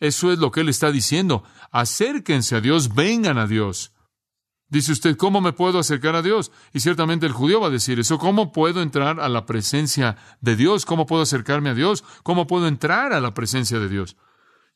Eso 0.00 0.32
es 0.32 0.38
lo 0.38 0.50
que 0.50 0.60
Él 0.60 0.68
está 0.68 0.90
diciendo. 0.90 1.44
Acérquense 1.70 2.56
a 2.56 2.60
Dios, 2.60 2.94
vengan 2.94 3.38
a 3.38 3.46
Dios. 3.46 3.93
Dice 4.74 4.90
usted, 4.90 5.16
¿cómo 5.16 5.40
me 5.40 5.52
puedo 5.52 5.78
acercar 5.78 6.16
a 6.16 6.22
Dios? 6.22 6.50
Y 6.72 6.80
ciertamente 6.80 7.26
el 7.26 7.32
judío 7.32 7.60
va 7.60 7.68
a 7.68 7.70
decir 7.70 8.00
eso. 8.00 8.18
¿Cómo 8.18 8.50
puedo 8.50 8.82
entrar 8.82 9.20
a 9.20 9.28
la 9.28 9.46
presencia 9.46 10.16
de 10.40 10.56
Dios? 10.56 10.84
¿Cómo 10.84 11.06
puedo 11.06 11.22
acercarme 11.22 11.70
a 11.70 11.74
Dios? 11.74 12.02
¿Cómo 12.24 12.48
puedo 12.48 12.66
entrar 12.66 13.12
a 13.12 13.20
la 13.20 13.34
presencia 13.34 13.78
de 13.78 13.88
Dios? 13.88 14.16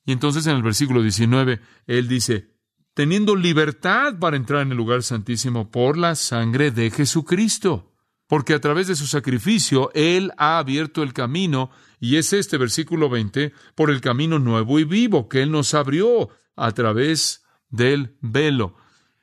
Y 0.05 0.13
entonces 0.13 0.47
en 0.47 0.55
el 0.55 0.63
versículo 0.63 1.03
19, 1.03 1.61
él 1.89 2.07
dice, 2.07 2.55
teniendo 2.95 3.35
libertad 3.35 4.21
para 4.21 4.37
entrar 4.37 4.63
en 4.63 4.71
el 4.71 4.77
lugar 4.77 5.03
santísimo 5.03 5.69
por 5.69 5.99
la 5.99 6.15
sangre 6.15 6.71
de 6.71 6.93
Jesucristo. 6.93 7.93
Porque 8.29 8.55
a 8.55 8.61
través 8.61 8.87
de 8.87 8.95
su 8.95 9.09
sacrificio, 9.09 9.91
Él 9.95 10.31
ha 10.39 10.59
abierto 10.59 11.03
el 11.03 11.13
camino, 11.13 11.71
y 11.99 12.19
es 12.19 12.33
este 12.33 12.57
versículo 12.57 13.09
20, 13.09 13.53
por 13.75 13.91
el 13.91 14.01
camino 14.01 14.39
nuevo 14.39 14.79
y 14.79 14.85
vivo 14.85 15.29
que 15.29 15.43
Él 15.43 15.51
nos 15.51 15.75
abrió 15.75 16.29
a 16.55 16.71
través 16.71 17.43
del 17.69 18.17
velo 18.21 18.77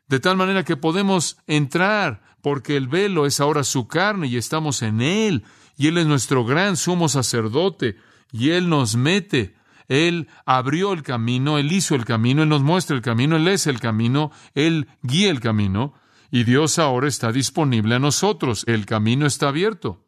de 0.07 0.19
tal 0.19 0.37
manera 0.37 0.63
que 0.63 0.77
podemos 0.77 1.37
entrar, 1.47 2.21
porque 2.41 2.77
el 2.77 2.87
velo 2.87 3.25
es 3.25 3.39
ahora 3.39 3.63
su 3.63 3.87
carne 3.87 4.27
y 4.27 4.37
estamos 4.37 4.81
en 4.81 5.01
Él, 5.01 5.43
y 5.77 5.87
Él 5.87 5.97
es 5.97 6.05
nuestro 6.05 6.45
gran 6.45 6.77
sumo 6.77 7.09
sacerdote, 7.09 7.97
y 8.31 8.51
Él 8.51 8.69
nos 8.69 8.95
mete. 8.95 9.55
Él 9.87 10.27
abrió 10.45 10.93
el 10.93 11.03
camino, 11.03 11.57
Él 11.57 11.71
hizo 11.71 11.95
el 11.95 12.05
camino, 12.05 12.43
Él 12.43 12.49
nos 12.49 12.61
muestra 12.61 12.95
el 12.95 13.01
camino, 13.01 13.35
Él 13.35 13.47
es 13.47 13.67
el 13.67 13.79
camino, 13.79 14.31
Él 14.53 14.87
guía 15.01 15.29
el 15.29 15.39
camino, 15.39 15.93
y 16.31 16.43
Dios 16.43 16.79
ahora 16.79 17.07
está 17.07 17.31
disponible 17.31 17.95
a 17.95 17.99
nosotros, 17.99 18.63
el 18.67 18.85
camino 18.85 19.25
está 19.25 19.49
abierto. 19.49 20.05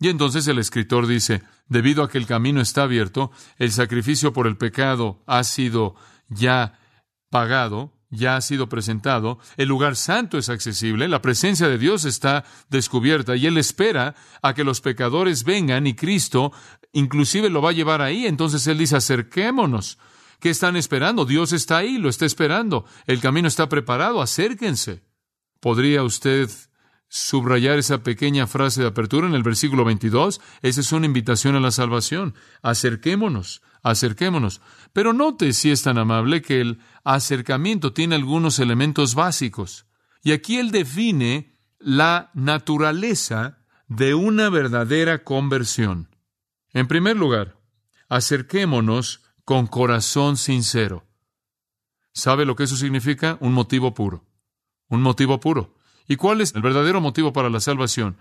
Y 0.00 0.08
entonces 0.08 0.46
el 0.46 0.58
escritor 0.58 1.06
dice, 1.06 1.42
debido 1.66 2.02
a 2.02 2.08
que 2.08 2.18
el 2.18 2.26
camino 2.26 2.60
está 2.60 2.84
abierto, 2.84 3.32
el 3.58 3.72
sacrificio 3.72 4.32
por 4.32 4.46
el 4.46 4.56
pecado 4.56 5.22
ha 5.26 5.42
sido 5.42 5.96
ya 6.28 6.78
pagado, 7.30 7.97
ya 8.10 8.36
ha 8.36 8.40
sido 8.40 8.68
presentado, 8.68 9.38
el 9.56 9.68
lugar 9.68 9.96
santo 9.96 10.38
es 10.38 10.48
accesible, 10.48 11.08
la 11.08 11.20
presencia 11.20 11.68
de 11.68 11.78
Dios 11.78 12.04
está 12.04 12.44
descubierta 12.70 13.36
y 13.36 13.46
Él 13.46 13.58
espera 13.58 14.14
a 14.42 14.54
que 14.54 14.64
los 14.64 14.80
pecadores 14.80 15.44
vengan 15.44 15.86
y 15.86 15.94
Cristo 15.94 16.52
inclusive 16.92 17.50
lo 17.50 17.62
va 17.62 17.70
a 17.70 17.74
llevar 17.74 18.02
ahí. 18.02 18.26
Entonces 18.26 18.66
Él 18.66 18.78
dice, 18.78 18.96
acerquémonos. 18.96 19.98
¿Qué 20.40 20.50
están 20.50 20.76
esperando? 20.76 21.24
Dios 21.24 21.52
está 21.52 21.78
ahí, 21.78 21.98
lo 21.98 22.08
está 22.08 22.24
esperando. 22.24 22.84
El 23.06 23.20
camino 23.20 23.48
está 23.48 23.68
preparado, 23.68 24.22
acérquense. 24.22 25.02
¿Podría 25.60 26.04
usted 26.04 26.48
subrayar 27.08 27.78
esa 27.78 28.02
pequeña 28.02 28.46
frase 28.46 28.82
de 28.82 28.88
apertura 28.88 29.26
en 29.26 29.34
el 29.34 29.42
versículo 29.42 29.84
22? 29.84 30.40
Esa 30.62 30.80
es 30.80 30.92
una 30.92 31.06
invitación 31.06 31.56
a 31.56 31.60
la 31.60 31.70
salvación. 31.70 32.34
Acerquémonos 32.62 33.62
acerquémonos. 33.82 34.60
Pero 34.92 35.12
note, 35.12 35.52
si 35.52 35.70
es 35.70 35.82
tan 35.82 35.98
amable, 35.98 36.42
que 36.42 36.60
el 36.60 36.80
acercamiento 37.04 37.92
tiene 37.92 38.14
algunos 38.14 38.58
elementos 38.58 39.14
básicos. 39.14 39.86
Y 40.22 40.32
aquí 40.32 40.58
él 40.58 40.70
define 40.70 41.56
la 41.78 42.30
naturaleza 42.34 43.58
de 43.86 44.14
una 44.14 44.50
verdadera 44.50 45.24
conversión. 45.24 46.08
En 46.72 46.86
primer 46.86 47.16
lugar, 47.16 47.58
acerquémonos 48.08 49.22
con 49.44 49.66
corazón 49.66 50.36
sincero. 50.36 51.06
¿Sabe 52.12 52.44
lo 52.44 52.56
que 52.56 52.64
eso 52.64 52.76
significa? 52.76 53.38
Un 53.40 53.52
motivo 53.52 53.94
puro. 53.94 54.26
Un 54.88 55.02
motivo 55.02 55.40
puro. 55.40 55.77
¿Y 56.08 56.16
cuál 56.16 56.40
es 56.40 56.54
el 56.54 56.62
verdadero 56.62 57.00
motivo 57.00 57.32
para 57.32 57.50
la 57.50 57.60
salvación? 57.60 58.16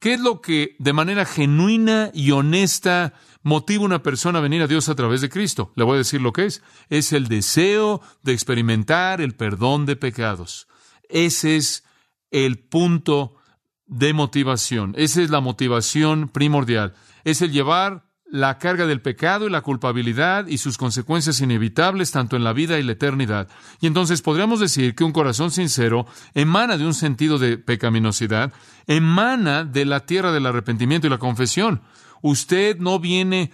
¿Qué 0.00 0.14
es 0.14 0.20
lo 0.20 0.40
que 0.40 0.76
de 0.78 0.92
manera 0.92 1.24
genuina 1.24 2.10
y 2.14 2.30
honesta 2.30 3.14
motiva 3.42 3.84
una 3.84 4.02
persona 4.02 4.38
a 4.38 4.42
venir 4.42 4.62
a 4.62 4.66
Dios 4.66 4.88
a 4.88 4.94
través 4.94 5.20
de 5.20 5.30
Cristo? 5.30 5.72
Le 5.74 5.84
voy 5.84 5.96
a 5.96 5.98
decir 5.98 6.20
lo 6.20 6.32
que 6.32 6.46
es. 6.46 6.62
Es 6.88 7.12
el 7.12 7.28
deseo 7.28 8.00
de 8.22 8.32
experimentar 8.32 9.20
el 9.20 9.34
perdón 9.34 9.86
de 9.86 9.96
pecados. 9.96 10.68
Ese 11.08 11.56
es 11.56 11.84
el 12.30 12.58
punto 12.58 13.36
de 13.86 14.12
motivación. 14.12 14.94
Esa 14.96 15.22
es 15.22 15.30
la 15.30 15.40
motivación 15.40 16.28
primordial. 16.28 16.94
Es 17.24 17.42
el 17.42 17.52
llevar 17.52 18.09
la 18.30 18.58
carga 18.58 18.86
del 18.86 19.00
pecado 19.00 19.46
y 19.46 19.50
la 19.50 19.62
culpabilidad 19.62 20.46
y 20.46 20.58
sus 20.58 20.78
consecuencias 20.78 21.40
inevitables 21.40 22.12
tanto 22.12 22.36
en 22.36 22.44
la 22.44 22.52
vida 22.52 22.78
y 22.78 22.82
la 22.82 22.92
eternidad. 22.92 23.48
Y 23.80 23.86
entonces 23.86 24.22
podríamos 24.22 24.60
decir 24.60 24.94
que 24.94 25.04
un 25.04 25.12
corazón 25.12 25.50
sincero 25.50 26.06
emana 26.34 26.76
de 26.78 26.86
un 26.86 26.94
sentido 26.94 27.38
de 27.38 27.58
pecaminosidad, 27.58 28.52
emana 28.86 29.64
de 29.64 29.84
la 29.84 30.00
tierra 30.06 30.32
del 30.32 30.46
arrepentimiento 30.46 31.06
y 31.06 31.10
la 31.10 31.18
confesión. 31.18 31.82
Usted 32.22 32.78
no 32.78 32.98
viene 32.98 33.50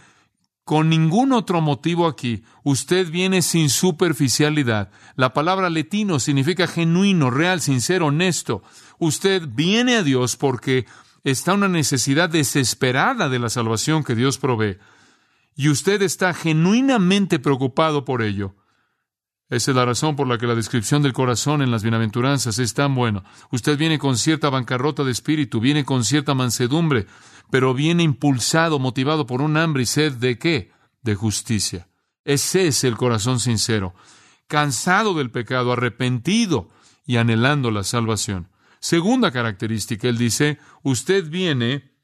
con 0.65 0.89
ningún 0.89 1.33
otro 1.33 1.61
motivo 1.61 2.09
aquí. 2.09 2.43
Usted 2.65 3.09
viene 3.11 3.41
sin 3.41 3.71
superficialidad. 3.71 4.91
La 5.15 5.33
palabra 5.33 5.71
letino 5.71 6.19
significa 6.19 6.67
genuino, 6.67 7.31
real, 7.31 7.61
sincero, 7.61 8.07
honesto. 8.07 8.65
Usted 8.99 9.43
viene 9.47 9.95
a 9.95 10.03
Dios 10.03 10.37
porque 10.37 10.85
está 11.31 11.55
una 11.55 11.67
necesidad 11.67 12.31
desesperada 12.31 13.29
de 13.29 13.41
la 13.41 13.51
salvación 13.51 14.05
que 14.05 14.15
Dios 14.15 14.39
provee. 14.39 14.79
Y 15.57 15.71
usted 15.71 16.01
está 16.03 16.33
genuinamente 16.33 17.41
preocupado 17.41 18.05
por 18.05 18.23
ello. 18.23 18.55
Esa 19.49 19.73
es 19.73 19.77
la 19.77 19.85
razón 19.85 20.15
por 20.15 20.29
la 20.29 20.39
que 20.39 20.47
la 20.47 20.55
descripción 20.55 21.03
del 21.03 21.13
corazón 21.13 21.63
en 21.63 21.73
las 21.73 21.83
bienaventuranzas 21.83 22.61
es 22.61 22.75
tan 22.75 22.95
buena. 22.95 23.25
Usted 23.51 23.77
viene 23.77 23.99
con 23.99 24.17
cierta 24.17 24.51
bancarrota 24.51 25.03
de 25.03 25.11
espíritu, 25.11 25.59
viene 25.59 25.85
con 25.85 26.05
cierta 26.05 26.35
mansedumbre, 26.35 27.07
pero 27.51 27.75
viene 27.75 28.05
impulsado, 28.05 28.79
motivado 28.79 29.27
por 29.27 29.43
un 29.43 29.57
hambre 29.57 29.83
y 29.83 29.87
sed 29.87 30.13
de 30.13 30.39
qué? 30.39 30.71
De 31.03 31.17
justicia. 31.17 31.89
Ese 32.25 32.69
es 32.69 32.85
el 32.85 32.97
corazón 32.97 33.41
sincero, 33.41 33.95
cansado 34.47 35.15
del 35.15 35.33
pecado, 35.33 35.73
arrepentido 35.73 36.69
y 37.05 37.17
anhelando 37.17 37.73
la 37.73 37.83
salvación. 37.83 38.49
Segunda 38.81 39.31
característica, 39.31 40.09
él 40.09 40.19
dice, 40.19 40.59
usted 40.83 41.29
viene 41.29 41.97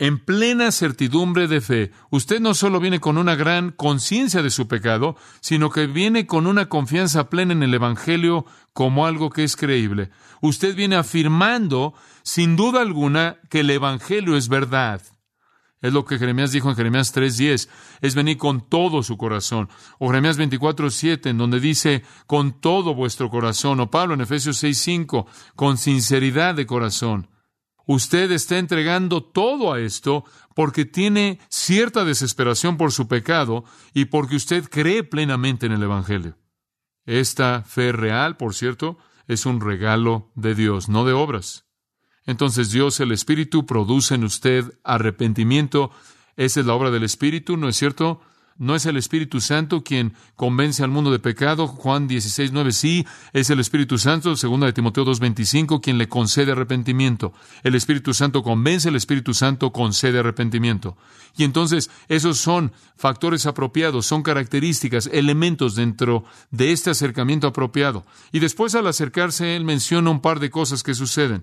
en 0.00 0.18
plena 0.18 0.72
certidumbre 0.72 1.46
de 1.46 1.60
fe. 1.60 1.92
Usted 2.10 2.40
no 2.40 2.54
solo 2.54 2.80
viene 2.80 3.00
con 3.00 3.18
una 3.18 3.34
gran 3.34 3.70
conciencia 3.70 4.42
de 4.42 4.48
su 4.48 4.66
pecado, 4.66 5.14
sino 5.40 5.68
que 5.68 5.86
viene 5.86 6.26
con 6.26 6.46
una 6.46 6.70
confianza 6.70 7.28
plena 7.28 7.52
en 7.52 7.62
el 7.62 7.74
Evangelio 7.74 8.46
como 8.72 9.06
algo 9.06 9.28
que 9.28 9.44
es 9.44 9.56
creíble. 9.56 10.10
Usted 10.40 10.74
viene 10.74 10.96
afirmando, 10.96 11.92
sin 12.22 12.56
duda 12.56 12.80
alguna, 12.80 13.36
que 13.50 13.60
el 13.60 13.68
Evangelio 13.68 14.36
es 14.38 14.48
verdad. 14.48 15.02
Es 15.80 15.92
lo 15.92 16.04
que 16.04 16.18
Jeremías 16.18 16.52
dijo 16.52 16.68
en 16.68 16.76
Jeremías 16.76 17.14
3.10, 17.14 17.68
es 18.02 18.14
venir 18.14 18.36
con 18.36 18.68
todo 18.68 19.02
su 19.02 19.16
corazón. 19.16 19.68
O 19.98 20.08
Jeremías 20.08 20.38
24.7, 20.38 21.30
en 21.30 21.38
donde 21.38 21.58
dice, 21.58 22.04
con 22.26 22.60
todo 22.60 22.94
vuestro 22.94 23.30
corazón. 23.30 23.80
O 23.80 23.90
Pablo 23.90 24.14
en 24.14 24.20
Efesios 24.20 24.62
6.5, 24.62 25.26
con 25.56 25.78
sinceridad 25.78 26.54
de 26.54 26.66
corazón. 26.66 27.30
Usted 27.86 28.30
está 28.30 28.58
entregando 28.58 29.22
todo 29.22 29.72
a 29.72 29.80
esto 29.80 30.24
porque 30.54 30.84
tiene 30.84 31.40
cierta 31.48 32.04
desesperación 32.04 32.76
por 32.76 32.92
su 32.92 33.08
pecado 33.08 33.64
y 33.94 34.04
porque 34.04 34.36
usted 34.36 34.68
cree 34.68 35.02
plenamente 35.02 35.66
en 35.66 35.72
el 35.72 35.82
Evangelio. 35.82 36.36
Esta 37.06 37.62
fe 37.62 37.92
real, 37.92 38.36
por 38.36 38.54
cierto, 38.54 38.98
es 39.26 39.46
un 39.46 39.60
regalo 39.60 40.30
de 40.34 40.54
Dios, 40.54 40.88
no 40.88 41.04
de 41.04 41.14
obras. 41.14 41.69
Entonces 42.30 42.70
Dios, 42.70 43.00
el 43.00 43.10
Espíritu, 43.10 43.66
produce 43.66 44.14
en 44.14 44.22
usted 44.22 44.64
arrepentimiento. 44.84 45.90
Esa 46.36 46.60
es 46.60 46.66
la 46.66 46.74
obra 46.74 46.92
del 46.92 47.02
Espíritu, 47.02 47.56
¿no 47.56 47.68
es 47.68 47.76
cierto? 47.76 48.20
No 48.56 48.76
es 48.76 48.86
el 48.86 48.96
Espíritu 48.96 49.40
Santo 49.40 49.82
quien 49.82 50.14
convence 50.36 50.84
al 50.84 50.90
mundo 50.90 51.10
de 51.10 51.18
pecado. 51.18 51.66
Juan 51.66 52.06
16, 52.06 52.52
9, 52.52 52.70
sí, 52.70 53.04
es 53.32 53.50
el 53.50 53.58
Espíritu 53.58 53.98
Santo, 53.98 54.36
segunda 54.36 54.66
de 54.66 54.72
Timoteo 54.72 55.02
2, 55.02 55.18
25, 55.18 55.80
quien 55.80 55.98
le 55.98 56.08
concede 56.08 56.52
arrepentimiento. 56.52 57.32
El 57.64 57.74
Espíritu 57.74 58.14
Santo 58.14 58.44
convence, 58.44 58.88
el 58.88 58.94
Espíritu 58.94 59.34
Santo 59.34 59.72
concede 59.72 60.20
arrepentimiento. 60.20 60.96
Y 61.36 61.42
entonces, 61.42 61.90
esos 62.06 62.38
son 62.38 62.70
factores 62.96 63.44
apropiados, 63.46 64.06
son 64.06 64.22
características, 64.22 65.10
elementos 65.12 65.74
dentro 65.74 66.22
de 66.52 66.70
este 66.70 66.90
acercamiento 66.90 67.48
apropiado. 67.48 68.04
Y 68.30 68.38
después 68.38 68.76
al 68.76 68.86
acercarse, 68.86 69.56
él 69.56 69.64
menciona 69.64 70.10
un 70.10 70.20
par 70.20 70.38
de 70.38 70.50
cosas 70.50 70.84
que 70.84 70.94
suceden. 70.94 71.42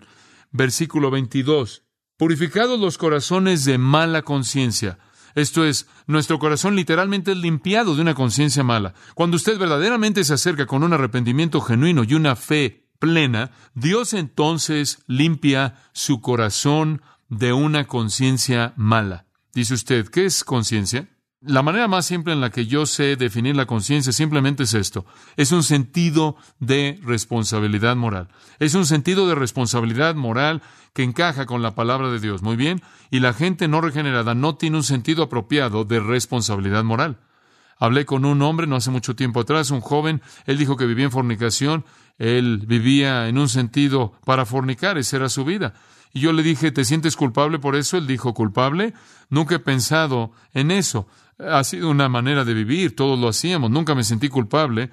Versículo 0.51 1.11
22. 1.11 1.83
Purificados 2.17 2.79
los 2.79 2.97
corazones 2.97 3.65
de 3.65 3.77
mala 3.77 4.23
conciencia 4.23 4.97
esto 5.37 5.65
es, 5.65 5.87
nuestro 6.07 6.39
corazón 6.39 6.75
literalmente 6.75 7.31
es 7.31 7.37
limpiado 7.37 7.93
de 7.93 8.01
una 8.01 8.15
conciencia 8.15 8.63
mala. 8.63 8.95
Cuando 9.13 9.37
usted 9.37 9.59
verdaderamente 9.59 10.23
se 10.23 10.33
acerca 10.33 10.65
con 10.65 10.81
un 10.81 10.93
arrepentimiento 10.93 11.61
genuino 11.61 12.03
y 12.03 12.15
una 12.15 12.35
fe 12.35 12.89
plena, 12.97 13.51
Dios 13.75 14.13
entonces 14.13 15.03
limpia 15.05 15.75
su 15.93 16.21
corazón 16.21 17.03
de 17.29 17.53
una 17.53 17.85
conciencia 17.85 18.73
mala. 18.77 19.27
Dice 19.53 19.75
usted, 19.75 20.07
¿qué 20.07 20.25
es 20.25 20.43
conciencia? 20.43 21.07
La 21.41 21.61
manera 21.61 21.87
más 21.87 22.07
simple 22.07 22.33
en 22.33 22.41
la 22.41 22.49
que 22.49 22.65
yo 22.65 22.87
sé 22.87 23.15
definir 23.15 23.55
la 23.55 23.67
conciencia 23.67 24.11
simplemente 24.11 24.63
es 24.63 24.73
esto. 24.73 25.05
Es 25.35 25.51
un 25.51 25.61
sentido 25.61 26.35
de 26.59 26.99
responsabilidad 27.03 27.95
moral. 27.95 28.29
Es 28.57 28.73
un 28.73 28.87
sentido 28.87 29.27
de 29.27 29.35
responsabilidad 29.35 30.15
moral 30.15 30.63
que 30.93 31.03
encaja 31.03 31.45
con 31.45 31.61
la 31.61 31.75
palabra 31.75 32.09
de 32.09 32.19
Dios. 32.19 32.41
Muy 32.41 32.55
bien. 32.55 32.81
Y 33.11 33.19
la 33.19 33.33
gente 33.33 33.67
no 33.67 33.81
regenerada 33.81 34.33
no 34.33 34.55
tiene 34.55 34.77
un 34.77 34.83
sentido 34.83 35.21
apropiado 35.21 35.85
de 35.85 35.99
responsabilidad 35.99 36.83
moral. 36.83 37.19
Hablé 37.77 38.05
con 38.07 38.25
un 38.25 38.41
hombre 38.41 38.65
no 38.65 38.75
hace 38.75 38.89
mucho 38.89 39.15
tiempo 39.15 39.41
atrás, 39.41 39.69
un 39.69 39.81
joven, 39.81 40.23
él 40.47 40.57
dijo 40.57 40.75
que 40.75 40.87
vivía 40.87 41.05
en 41.05 41.11
fornicación, 41.11 41.85
él 42.17 42.63
vivía 42.65 43.27
en 43.27 43.37
un 43.37 43.49
sentido 43.49 44.13
para 44.25 44.47
fornicar, 44.47 44.97
esa 44.97 45.17
era 45.17 45.29
su 45.29 45.45
vida. 45.45 45.75
Y 46.17 46.19
yo 46.19 46.33
le 46.33 46.41
dije, 46.41 46.71
¿te 46.71 46.83
sientes 46.83 47.15
culpable 47.15 47.59
por 47.59 47.75
eso? 47.75 47.95
Él 47.95 48.07
dijo, 48.07 48.33
¿culpable? 48.33 48.95
Nunca 49.29 49.53
he 49.53 49.59
pensado 49.59 50.31
en 50.51 50.71
eso 50.71 51.07
ha 51.39 51.63
sido 51.63 51.91
una 51.91 52.09
manera 52.09 52.43
de 52.43 52.55
vivir, 52.55 52.95
todos 52.95 53.19
lo 53.19 53.27
hacíamos, 53.27 53.69
nunca 53.69 53.93
me 53.93 54.03
sentí 54.03 54.27
culpable 54.29 54.89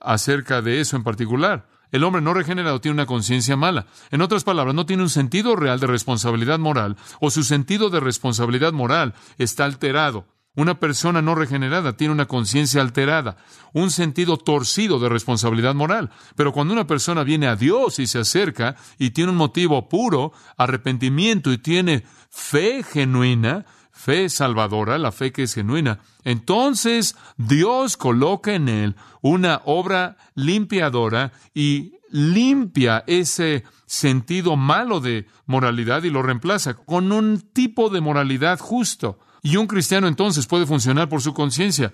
acerca 0.00 0.62
de 0.62 0.80
eso 0.80 0.96
en 0.96 1.02
particular. 1.02 1.68
El 1.90 2.04
hombre 2.04 2.22
no 2.22 2.32
regenerado 2.34 2.80
tiene 2.80 2.94
una 2.94 3.06
conciencia 3.06 3.56
mala. 3.56 3.86
En 4.12 4.22
otras 4.22 4.44
palabras, 4.44 4.74
no 4.76 4.86
tiene 4.86 5.02
un 5.02 5.10
sentido 5.10 5.56
real 5.56 5.80
de 5.80 5.88
responsabilidad 5.88 6.60
moral 6.60 6.96
o 7.18 7.30
su 7.30 7.42
sentido 7.42 7.90
de 7.90 7.98
responsabilidad 7.98 8.72
moral 8.72 9.14
está 9.38 9.64
alterado. 9.64 10.26
Una 10.58 10.80
persona 10.80 11.22
no 11.22 11.36
regenerada 11.36 11.96
tiene 11.96 12.12
una 12.12 12.26
conciencia 12.26 12.80
alterada, 12.80 13.36
un 13.74 13.92
sentido 13.92 14.36
torcido 14.38 14.98
de 14.98 15.08
responsabilidad 15.08 15.76
moral. 15.76 16.10
Pero 16.34 16.52
cuando 16.52 16.74
una 16.74 16.84
persona 16.84 17.22
viene 17.22 17.46
a 17.46 17.54
Dios 17.54 18.00
y 18.00 18.08
se 18.08 18.18
acerca 18.18 18.74
y 18.98 19.10
tiene 19.10 19.30
un 19.30 19.36
motivo 19.36 19.88
puro, 19.88 20.32
arrepentimiento 20.56 21.52
y 21.52 21.58
tiene 21.58 22.02
fe 22.28 22.82
genuina, 22.82 23.66
fe 23.92 24.28
salvadora, 24.28 24.98
la 24.98 25.12
fe 25.12 25.30
que 25.30 25.44
es 25.44 25.54
genuina, 25.54 26.00
entonces 26.24 27.14
Dios 27.36 27.96
coloca 27.96 28.52
en 28.52 28.68
él 28.68 28.96
una 29.22 29.62
obra 29.64 30.16
limpiadora 30.34 31.30
y 31.54 31.92
limpia 32.10 33.04
ese 33.06 33.62
sentido 33.86 34.56
malo 34.56 34.98
de 34.98 35.28
moralidad 35.46 36.02
y 36.02 36.10
lo 36.10 36.22
reemplaza 36.22 36.74
con 36.74 37.12
un 37.12 37.42
tipo 37.52 37.90
de 37.90 38.00
moralidad 38.00 38.58
justo. 38.58 39.20
Y 39.42 39.56
un 39.56 39.66
cristiano 39.66 40.08
entonces 40.08 40.46
puede 40.46 40.66
funcionar 40.66 41.08
por 41.08 41.22
su 41.22 41.34
conciencia. 41.34 41.92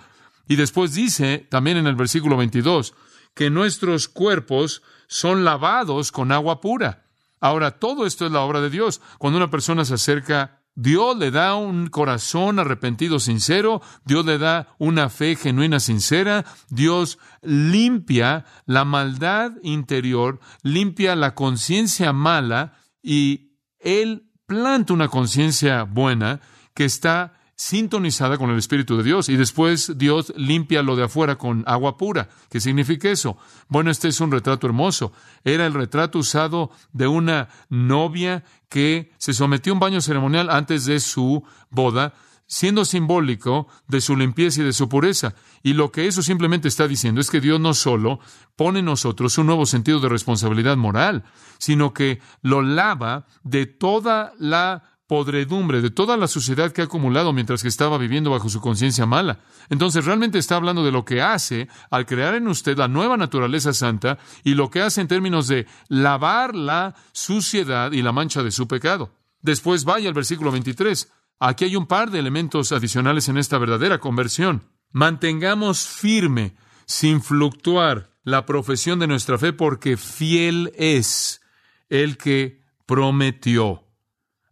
Y 0.49 0.57
después 0.57 0.95
dice, 0.95 1.47
también 1.51 1.77
en 1.77 1.87
el 1.87 1.95
versículo 1.95 2.37
22, 2.37 2.95
que 3.35 3.51
nuestros 3.51 4.09
cuerpos 4.09 4.83
son 5.07 5.45
lavados 5.45 6.13
con 6.13 6.33
agua 6.33 6.61
pura. 6.61 7.07
Ahora, 7.41 7.73
todo 7.73 8.07
esto 8.07 8.27
es 8.27 8.33
la 8.33 8.41
obra 8.41 8.61
de 8.61 8.71
Dios. 8.71 9.01
Cuando 9.19 9.37
una 9.39 9.51
persona 9.51 9.85
se 9.85 9.95
acerca 9.95 10.65
Dios 10.77 11.17
le 11.17 11.31
da 11.31 11.55
un 11.55 11.87
corazón 11.87 12.59
arrepentido 12.59 13.21
sincero, 13.21 13.81
Dios 14.05 14.27
le 14.27 14.39
da 14.39 14.75
una 14.79 15.09
fe 15.09 15.37
genuina 15.37 15.79
sincera, 15.79 16.45
Dios 16.69 17.19
limpia 17.43 18.45
la 18.67 18.85
maldad 18.85 19.53
interior, 19.63 20.41
limpia 20.63 21.15
la 21.15 21.35
conciencia 21.35 22.13
mala 22.13 22.75
y 23.03 23.53
Él 23.79 24.31
planta 24.47 24.93
una 24.93 25.09
conciencia 25.09 25.85
buena 25.85 26.41
que 26.75 26.85
está 26.85 27.35
sintonizada 27.57 28.37
con 28.37 28.51
el 28.51 28.59
Espíritu 28.59 28.97
de 28.97 29.05
Dios 29.05 29.29
y 29.29 29.37
después 29.37 29.97
Dios 29.97 30.33
limpia 30.37 30.83
lo 30.83 30.97
de 30.97 31.05
afuera 31.05 31.37
con 31.37 31.63
agua 31.67 31.97
pura. 31.97 32.29
¿Qué 32.51 32.61
significa 32.61 33.09
eso? 33.09 33.37
Bueno, 33.69 33.91
este 33.91 34.09
es 34.09 34.21
un 34.21 34.33
retrato 34.33 34.67
hermoso. 34.67 35.13
Era 35.45 35.67
el 35.67 35.75
retrato 35.75 36.19
usado 36.19 36.71
de 36.93 37.07
una 37.07 37.49
novia 37.69 38.45
que 38.69 39.13
se 39.19 39.33
sometió 39.33 39.73
a 39.73 39.75
un 39.75 39.81
baño 39.81 40.01
ceremonial 40.01 40.51
antes 40.51 40.85
de 40.85 40.99
su 40.99 41.45
boda, 41.71 42.15
siendo 42.47 42.85
simbólico 42.85 43.69
de 43.87 44.01
su 44.01 44.17
limpieza 44.17 44.61
y 44.61 44.65
de 44.65 44.73
su 44.73 44.89
pureza. 44.89 45.35
Y 45.63 45.75
lo 45.75 45.93
que 45.93 46.09
eso 46.09 46.23
simplemente 46.23 46.69
está 46.69 46.89
diciendo 46.89 47.21
es 47.21 47.31
que 47.31 47.41
Dios 47.41 47.61
no 47.61 47.73
solo 47.73 48.19
pone 48.57 48.81
en 48.81 48.85
nosotros 48.87 49.39
un 49.39 49.47
nuevo 49.47 49.65
sentido 49.65 50.01
de 50.01 50.09
responsabilidad 50.09 50.77
moral, 50.77 51.25
sino 51.59 51.95
que 51.95 52.21
lo 52.43 52.63
lava 52.63 53.27
de 53.45 53.67
toda 53.67 54.33
la 54.39 54.94
podredumbre 55.07 55.83
de 55.83 55.91
toda 55.91 56.17
la 56.17 56.29
suciedad 56.29 56.73
que 56.73 56.81
ha 56.81 56.85
acumulado 56.85 57.33
mientras 57.33 57.63
que 57.63 57.69
estaba 57.69 57.99
viviendo 57.99 58.31
bajo 58.31 58.49
su 58.49 58.61
conciencia 58.61 59.07
mala. 59.07 59.41
Entonces 59.69 60.05
realmente 60.05 60.39
está 60.39 60.57
hablando 60.57 60.85
de 60.85 60.93
lo 60.93 61.05
que 61.05 61.21
hace 61.21 61.69
al 61.91 62.07
crear 62.07 62.35
en 62.35 62.49
usted 62.49 62.79
la 62.79 62.89
nueva 62.89 63.17
naturaleza 63.17 63.73
santa 63.73 64.19
y 64.43 64.55
lo 64.55 64.71
que 64.71 64.81
hace 64.81 65.01
en 65.01 65.09
términos 65.09 65.49
de 65.49 65.67
lavar 65.89 66.55
la 66.55 66.95
suciedad 67.13 67.93
y 67.93 68.03
la 68.03 68.13
mancha 68.13 68.43
de 68.43 68.51
su 68.51 68.67
pecado. 68.67 69.13
Después 69.41 69.85
vaya 69.85 70.09
al 70.09 70.15
versículo 70.15 70.51
23. 70.51 71.13
Aquí 71.39 71.67
hay 71.67 71.77
un 71.77 71.87
par 71.87 72.11
de 72.11 72.19
elementos 72.19 72.73
adicionales 72.73 73.29
en 73.29 73.37
esta 73.37 73.59
verdadera 73.59 73.99
conversión. 73.99 74.71
Mantengamos 74.91 75.87
firme, 75.87 76.57
sin 76.87 77.21
fluctuar, 77.21 78.15
la 78.23 78.47
profesión 78.47 78.99
de 78.99 79.07
nuestra 79.07 79.37
fe 79.37 79.53
porque 79.53 79.99
fiel 79.99 80.73
es 80.77 81.43
el 81.91 82.17
que 82.17 82.63
prometió. 82.87 83.84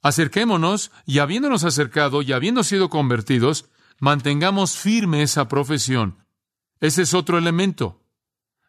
Acerquémonos 0.02 0.90
y 1.06 1.20
habiéndonos 1.20 1.64
acercado 1.64 2.22
y 2.22 2.32
habiendo 2.32 2.64
sido 2.64 2.90
convertidos, 2.90 3.66
mantengamos 4.00 4.76
firme 4.76 5.22
esa 5.22 5.46
profesión. 5.48 6.26
Ese 6.80 7.02
es 7.02 7.14
otro 7.14 7.38
elemento. 7.38 8.01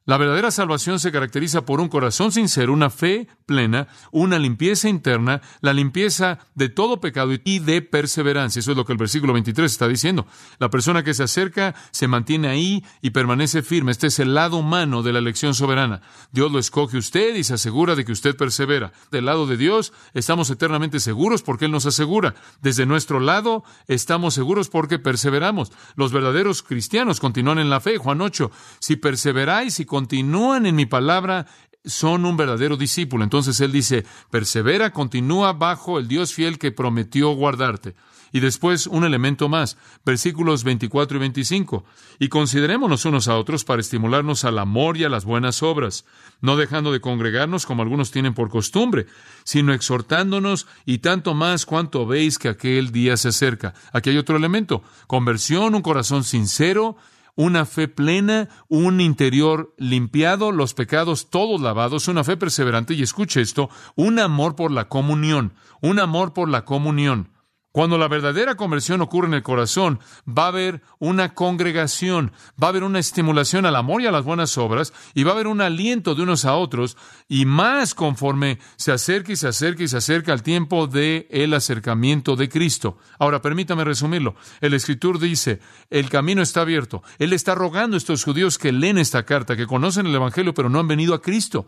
La 0.05 0.17
verdadera 0.17 0.51
salvación 0.51 0.99
se 0.99 1.13
caracteriza 1.13 1.65
por 1.65 1.79
un 1.79 1.87
corazón 1.87 2.33
sincero, 2.33 2.73
una 2.73 2.89
fe 2.89 3.29
plena, 3.45 3.87
una 4.11 4.37
limpieza 4.37 4.89
interna, 4.89 5.41
la 5.61 5.71
limpieza 5.71 6.39
de 6.55 6.67
todo 6.67 6.99
pecado 6.99 7.31
y 7.45 7.59
de 7.59 7.81
perseverancia. 7.81 8.59
Eso 8.59 8.71
es 8.71 8.77
lo 8.77 8.83
que 8.83 8.91
el 8.91 8.97
versículo 8.97 9.31
23 9.31 9.71
está 9.71 9.87
diciendo. 9.87 10.27
La 10.59 10.69
persona 10.69 11.03
que 11.03 11.13
se 11.13 11.23
acerca 11.23 11.73
se 11.91 12.09
mantiene 12.09 12.49
ahí 12.49 12.83
y 13.01 13.11
permanece 13.11 13.61
firme. 13.61 13.93
Este 13.93 14.07
es 14.07 14.19
el 14.19 14.33
lado 14.33 14.57
humano 14.57 15.03
de 15.03 15.13
la 15.13 15.19
elección 15.19 15.53
soberana. 15.53 16.01
Dios 16.33 16.51
lo 16.51 16.59
escoge 16.59 16.97
usted 16.97 17.35
y 17.35 17.45
se 17.45 17.53
asegura 17.53 17.95
de 17.95 18.03
que 18.03 18.11
usted 18.11 18.35
persevera. 18.35 18.91
Del 19.09 19.25
lado 19.25 19.47
de 19.47 19.55
Dios 19.55 19.93
estamos 20.13 20.49
eternamente 20.49 20.99
seguros 20.99 21.43
porque 21.43 21.65
Él 21.65 21.71
nos 21.71 21.85
asegura. 21.85 22.35
Desde 22.61 22.85
nuestro 22.85 23.21
lado 23.21 23.63
estamos 23.87 24.33
seguros 24.33 24.67
porque 24.67 24.99
perseveramos. 24.99 25.71
Los 25.95 26.11
verdaderos 26.11 26.61
cristianos 26.61 27.21
continúan 27.21 27.59
en 27.59 27.69
la 27.69 27.79
fe. 27.79 27.97
Juan 27.97 28.19
8. 28.19 28.51
Si 28.79 28.97
perseveráis 28.97 29.79
y 29.79 29.85
continúan 29.93 30.65
en 30.65 30.75
mi 30.75 30.87
palabra, 30.87 31.45
son 31.85 32.25
un 32.25 32.35
verdadero 32.35 32.77
discípulo. 32.77 33.23
Entonces 33.23 33.59
él 33.61 33.71
dice, 33.71 34.07
persevera, 34.31 34.91
continúa 34.91 35.53
bajo 35.53 35.99
el 35.99 36.07
Dios 36.07 36.33
fiel 36.33 36.57
que 36.57 36.71
prometió 36.71 37.29
guardarte. 37.35 37.93
Y 38.31 38.39
después 38.39 38.87
un 38.87 39.03
elemento 39.03 39.49
más, 39.49 39.77
versículos 40.03 40.63
24 40.63 41.17
y 41.17 41.19
25. 41.19 41.85
Y 42.17 42.29
considerémonos 42.29 43.05
unos 43.05 43.27
a 43.27 43.37
otros 43.37 43.65
para 43.65 43.81
estimularnos 43.81 44.45
al 44.45 44.57
amor 44.57 44.97
y 44.97 45.03
a 45.03 45.09
las 45.09 45.25
buenas 45.25 45.61
obras, 45.61 46.05
no 46.41 46.57
dejando 46.57 46.91
de 46.91 46.99
congregarnos 46.99 47.67
como 47.67 47.83
algunos 47.83 48.09
tienen 48.09 48.33
por 48.33 48.49
costumbre, 48.49 49.05
sino 49.43 49.75
exhortándonos 49.75 50.65
y 50.87 50.97
tanto 50.97 51.35
más 51.35 51.67
cuanto 51.67 52.07
veis 52.07 52.39
que 52.39 52.49
aquel 52.49 52.91
día 52.91 53.15
se 53.15 53.27
acerca. 53.27 53.75
Aquí 53.91 54.09
hay 54.09 54.17
otro 54.17 54.37
elemento, 54.37 54.81
conversión, 55.05 55.75
un 55.75 55.83
corazón 55.83 56.23
sincero 56.23 56.97
una 57.35 57.65
fe 57.65 57.87
plena, 57.87 58.49
un 58.67 59.01
interior 59.01 59.73
limpiado, 59.77 60.51
los 60.51 60.73
pecados 60.73 61.29
todos 61.29 61.61
lavados, 61.61 62.07
una 62.07 62.23
fe 62.23 62.37
perseverante, 62.37 62.93
y 62.93 63.01
escuche 63.01 63.41
esto, 63.41 63.69
un 63.95 64.19
amor 64.19 64.55
por 64.55 64.71
la 64.71 64.87
comunión, 64.87 65.53
un 65.81 65.99
amor 65.99 66.33
por 66.33 66.49
la 66.49 66.65
comunión. 66.65 67.32
Cuando 67.73 67.97
la 67.97 68.07
verdadera 68.07 68.53
conversión 68.53 69.01
ocurre 69.01 69.29
en 69.29 69.33
el 69.33 69.41
corazón, 69.41 69.99
va 70.29 70.45
a 70.45 70.49
haber 70.49 70.83
una 70.99 71.33
congregación, 71.33 72.31
va 72.61 72.67
a 72.67 72.69
haber 72.69 72.83
una 72.83 72.99
estimulación 72.99 73.65
al 73.65 73.75
amor 73.75 74.03
y 74.03 74.05
a 74.05 74.11
las 74.11 74.23
buenas 74.23 74.59
obras, 74.59 74.93
y 75.15 75.23
va 75.23 75.31
a 75.31 75.33
haber 75.33 75.47
un 75.47 75.59
aliento 75.59 76.13
de 76.13 76.21
unos 76.21 76.45
a 76.45 76.53
otros, 76.53 76.97
y 77.27 77.47
más 77.47 77.95
conforme 77.95 78.59
se 78.75 78.91
acerca 78.91 79.31
y 79.31 79.37
se 79.37 79.47
acerca 79.47 79.81
y 79.81 79.87
se 79.87 79.97
acerca 79.97 80.33
al 80.33 80.43
tiempo 80.43 80.85
de 80.85 81.27
el 81.31 81.51
acercamiento 81.55 82.35
de 82.35 82.47
Cristo. 82.47 82.99
Ahora, 83.17 83.41
permítame 83.41 83.83
resumirlo. 83.83 84.35
El 84.61 84.75
escritor 84.75 85.17
dice, 85.17 85.59
el 85.89 86.11
camino 86.11 86.43
está 86.43 86.61
abierto. 86.61 87.01
Él 87.17 87.33
está 87.33 87.55
rogando 87.55 87.95
a 87.95 87.97
estos 87.97 88.23
judíos 88.23 88.59
que 88.59 88.71
leen 88.71 88.99
esta 88.99 89.25
carta, 89.25 89.55
que 89.55 89.65
conocen 89.65 90.05
el 90.05 90.13
Evangelio, 90.13 90.53
pero 90.53 90.69
no 90.69 90.79
han 90.79 90.87
venido 90.87 91.15
a 91.15 91.23
Cristo. 91.23 91.65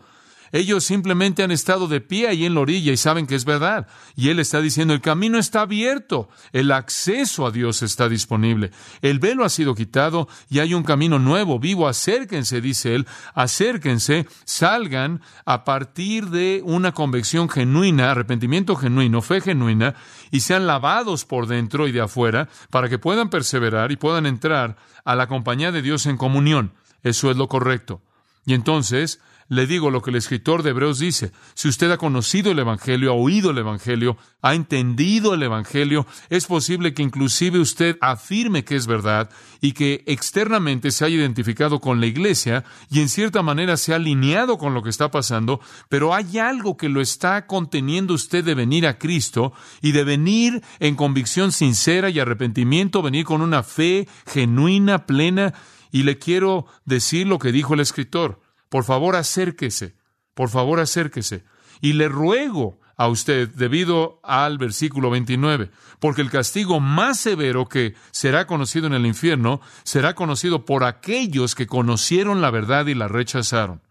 Ellos 0.52 0.84
simplemente 0.84 1.42
han 1.42 1.50
estado 1.50 1.88
de 1.88 2.00
pie 2.00 2.28
ahí 2.28 2.44
en 2.44 2.54
la 2.54 2.60
orilla 2.60 2.92
y 2.92 2.96
saben 2.96 3.26
que 3.26 3.34
es 3.34 3.44
verdad. 3.44 3.86
Y 4.14 4.28
Él 4.28 4.38
está 4.38 4.60
diciendo, 4.60 4.94
el 4.94 5.00
camino 5.00 5.38
está 5.38 5.62
abierto, 5.62 6.28
el 6.52 6.72
acceso 6.72 7.46
a 7.46 7.50
Dios 7.50 7.82
está 7.82 8.08
disponible, 8.08 8.70
el 9.02 9.18
velo 9.18 9.44
ha 9.44 9.48
sido 9.48 9.74
quitado 9.74 10.28
y 10.48 10.60
hay 10.60 10.74
un 10.74 10.82
camino 10.82 11.18
nuevo, 11.18 11.58
vivo, 11.58 11.88
acérquense, 11.88 12.60
dice 12.60 12.94
Él, 12.94 13.06
acérquense, 13.34 14.26
salgan 14.44 15.20
a 15.44 15.64
partir 15.64 16.30
de 16.30 16.62
una 16.64 16.92
convicción 16.92 17.48
genuina, 17.48 18.10
arrepentimiento 18.10 18.76
genuino, 18.76 19.22
fe 19.22 19.40
genuina, 19.40 19.94
y 20.30 20.40
sean 20.40 20.66
lavados 20.66 21.24
por 21.24 21.46
dentro 21.46 21.88
y 21.88 21.92
de 21.92 22.00
afuera 22.00 22.48
para 22.70 22.88
que 22.88 22.98
puedan 22.98 23.30
perseverar 23.30 23.92
y 23.92 23.96
puedan 23.96 24.26
entrar 24.26 24.76
a 25.04 25.14
la 25.14 25.26
compañía 25.28 25.72
de 25.72 25.82
Dios 25.82 26.06
en 26.06 26.16
comunión. 26.16 26.72
Eso 27.02 27.30
es 27.30 27.36
lo 27.36 27.48
correcto. 27.48 28.02
Y 28.44 28.54
entonces, 28.54 29.20
le 29.48 29.66
digo 29.66 29.90
lo 29.90 30.02
que 30.02 30.10
el 30.10 30.16
escritor 30.16 30.62
de 30.62 30.70
Hebreos 30.70 30.98
dice. 30.98 31.32
Si 31.54 31.68
usted 31.68 31.90
ha 31.90 31.98
conocido 31.98 32.50
el 32.50 32.58
Evangelio, 32.58 33.10
ha 33.10 33.14
oído 33.14 33.50
el 33.50 33.58
Evangelio, 33.58 34.16
ha 34.42 34.54
entendido 34.54 35.34
el 35.34 35.42
Evangelio, 35.42 36.06
es 36.30 36.46
posible 36.46 36.94
que 36.94 37.02
inclusive 37.02 37.58
usted 37.58 37.96
afirme 38.00 38.64
que 38.64 38.76
es 38.76 38.86
verdad 38.86 39.30
y 39.60 39.72
que 39.72 40.02
externamente 40.06 40.90
se 40.90 41.04
haya 41.04 41.16
identificado 41.16 41.80
con 41.80 42.00
la 42.00 42.06
iglesia 42.06 42.64
y 42.90 43.00
en 43.00 43.08
cierta 43.08 43.42
manera 43.42 43.76
se 43.76 43.92
ha 43.92 43.96
alineado 43.96 44.58
con 44.58 44.74
lo 44.74 44.82
que 44.82 44.90
está 44.90 45.10
pasando, 45.10 45.60
pero 45.88 46.14
hay 46.14 46.38
algo 46.38 46.76
que 46.76 46.88
lo 46.88 47.00
está 47.00 47.46
conteniendo 47.46 48.14
usted 48.14 48.44
de 48.44 48.54
venir 48.54 48.86
a 48.86 48.98
Cristo 48.98 49.52
y 49.80 49.92
de 49.92 50.04
venir 50.04 50.62
en 50.80 50.96
convicción 50.96 51.52
sincera 51.52 52.10
y 52.10 52.18
arrepentimiento, 52.18 53.02
venir 53.02 53.24
con 53.24 53.42
una 53.42 53.62
fe 53.62 54.08
genuina, 54.26 55.06
plena. 55.06 55.54
Y 55.92 56.02
le 56.02 56.18
quiero 56.18 56.66
decir 56.84 57.26
lo 57.26 57.38
que 57.38 57.52
dijo 57.52 57.74
el 57.74 57.80
escritor. 57.80 58.40
Por 58.68 58.84
favor, 58.84 59.16
acérquese, 59.16 59.94
por 60.34 60.48
favor, 60.48 60.80
acérquese. 60.80 61.44
Y 61.80 61.92
le 61.94 62.08
ruego 62.08 62.78
a 62.96 63.08
usted, 63.08 63.48
debido 63.50 64.20
al 64.22 64.58
versículo 64.58 65.10
29, 65.10 65.70
porque 66.00 66.22
el 66.22 66.30
castigo 66.30 66.80
más 66.80 67.20
severo 67.20 67.68
que 67.68 67.94
será 68.10 68.46
conocido 68.46 68.86
en 68.86 68.94
el 68.94 69.06
infierno 69.06 69.60
será 69.84 70.14
conocido 70.14 70.64
por 70.64 70.84
aquellos 70.84 71.54
que 71.54 71.66
conocieron 71.66 72.40
la 72.40 72.50
verdad 72.50 72.86
y 72.86 72.94
la 72.94 73.08
rechazaron. 73.08 73.82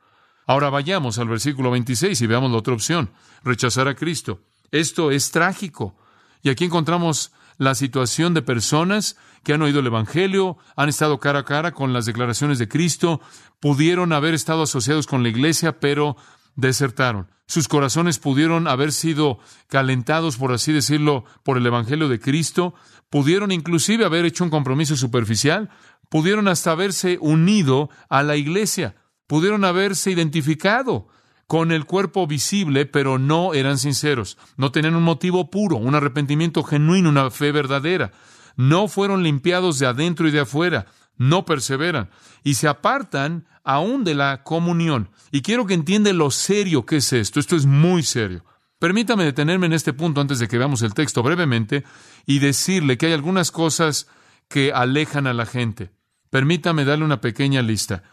Ahora 0.48 0.70
vayamos 0.70 1.18
al 1.18 1.28
versículo 1.28 1.72
26 1.72 2.20
y 2.22 2.28
veamos 2.28 2.52
la 2.52 2.58
otra 2.58 2.74
opción, 2.74 3.12
rechazar 3.44 3.88
a 3.88 3.96
Cristo. 3.96 4.42
Esto 4.72 5.12
es 5.12 5.32
trágico. 5.32 5.96
Y 6.42 6.50
aquí 6.50 6.66
encontramos 6.66 7.32
la 7.58 7.76
situación 7.76 8.34
de 8.34 8.42
personas 8.42 9.18
que 9.44 9.54
han 9.54 9.62
oído 9.62 9.80
el 9.80 9.88
Evangelio, 9.88 10.58
han 10.76 10.90
estado 10.90 11.20
cara 11.20 11.40
a 11.40 11.46
cara 11.46 11.72
con 11.72 11.94
las 11.94 12.06
declaraciones 12.06 12.60
de 12.60 12.68
Cristo, 12.68 13.22
pudieron 13.60 14.14
haber 14.14 14.34
estado 14.34 14.64
asociados 14.64 15.08
con 15.08 15.24
la 15.24 15.30
iglesia, 15.30 15.80
pero 15.80 16.18
desertaron. 16.56 17.30
Sus 17.48 17.68
corazones 17.68 18.18
pudieron 18.18 18.68
haber 18.68 18.92
sido 18.92 19.40
calentados, 19.68 20.38
por 20.38 20.52
así 20.52 20.74
decirlo, 20.74 21.26
por 21.44 21.58
el 21.58 21.66
Evangelio 21.66 22.10
de 22.10 22.20
Cristo, 22.20 22.74
pudieron 23.10 23.52
inclusive 23.52 24.04
haber 24.04 24.26
hecho 24.26 24.44
un 24.44 24.50
compromiso 24.50 24.96
superficial, 24.96 25.70
pudieron 26.10 26.48
hasta 26.48 26.72
haberse 26.72 27.18
unido 27.22 27.90
a 28.10 28.24
la 28.24 28.36
iglesia, 28.36 28.96
pudieron 29.28 29.64
haberse 29.64 30.12
identificado 30.12 31.08
con 31.48 31.72
el 31.72 31.86
cuerpo 31.86 32.28
visible, 32.28 32.86
pero 32.86 33.20
no 33.20 33.54
eran 33.54 33.78
sinceros. 33.78 34.38
No 34.58 34.72
tenían 34.72 34.96
un 34.96 35.04
motivo 35.04 35.50
puro, 35.50 35.78
un 35.78 35.96
arrepentimiento 35.96 36.64
genuino, 36.64 37.10
una 37.10 37.30
fe 37.30 37.52
verdadera. 37.52 38.12
No 38.56 38.88
fueron 38.88 39.24
limpiados 39.24 39.80
de 39.80 39.86
adentro 39.86 40.28
y 40.28 40.32
de 40.32 40.42
afuera. 40.42 40.88
No 41.18 41.46
perseveran 41.46 42.10
y 42.44 42.56
se 42.56 42.68
apartan 42.68 43.48
aún 43.64 44.04
de 44.04 44.16
la 44.16 44.44
comunión. 44.44 45.10
Y 45.32 45.42
quiero 45.42 45.66
que 45.66 45.74
entienda 45.74 46.12
lo 46.14 46.32
serio 46.32 46.86
que 46.86 46.98
es 46.98 47.14
esto. 47.14 47.40
Esto 47.40 47.56
es 47.56 47.66
muy 47.66 48.04
serio. 48.04 48.44
Permítame 48.80 49.24
detenerme 49.24 49.68
en 49.68 49.74
este 49.74 49.94
punto 49.94 50.22
antes 50.22 50.40
de 50.40 50.48
que 50.48 50.58
veamos 50.58 50.82
el 50.82 50.94
texto 50.94 51.24
brevemente 51.24 51.84
y 52.26 52.40
decirle 52.40 52.98
que 52.98 53.08
hay 53.08 53.14
algunas 53.14 53.52
cosas 53.52 54.08
que 54.48 54.74
alejan 54.74 55.28
a 55.28 55.34
la 55.34 55.46
gente. 55.46 55.92
Permítame 56.30 56.86
darle 56.86 57.06
una 57.06 57.22
pequeña 57.22 57.62
lista. 57.62 58.04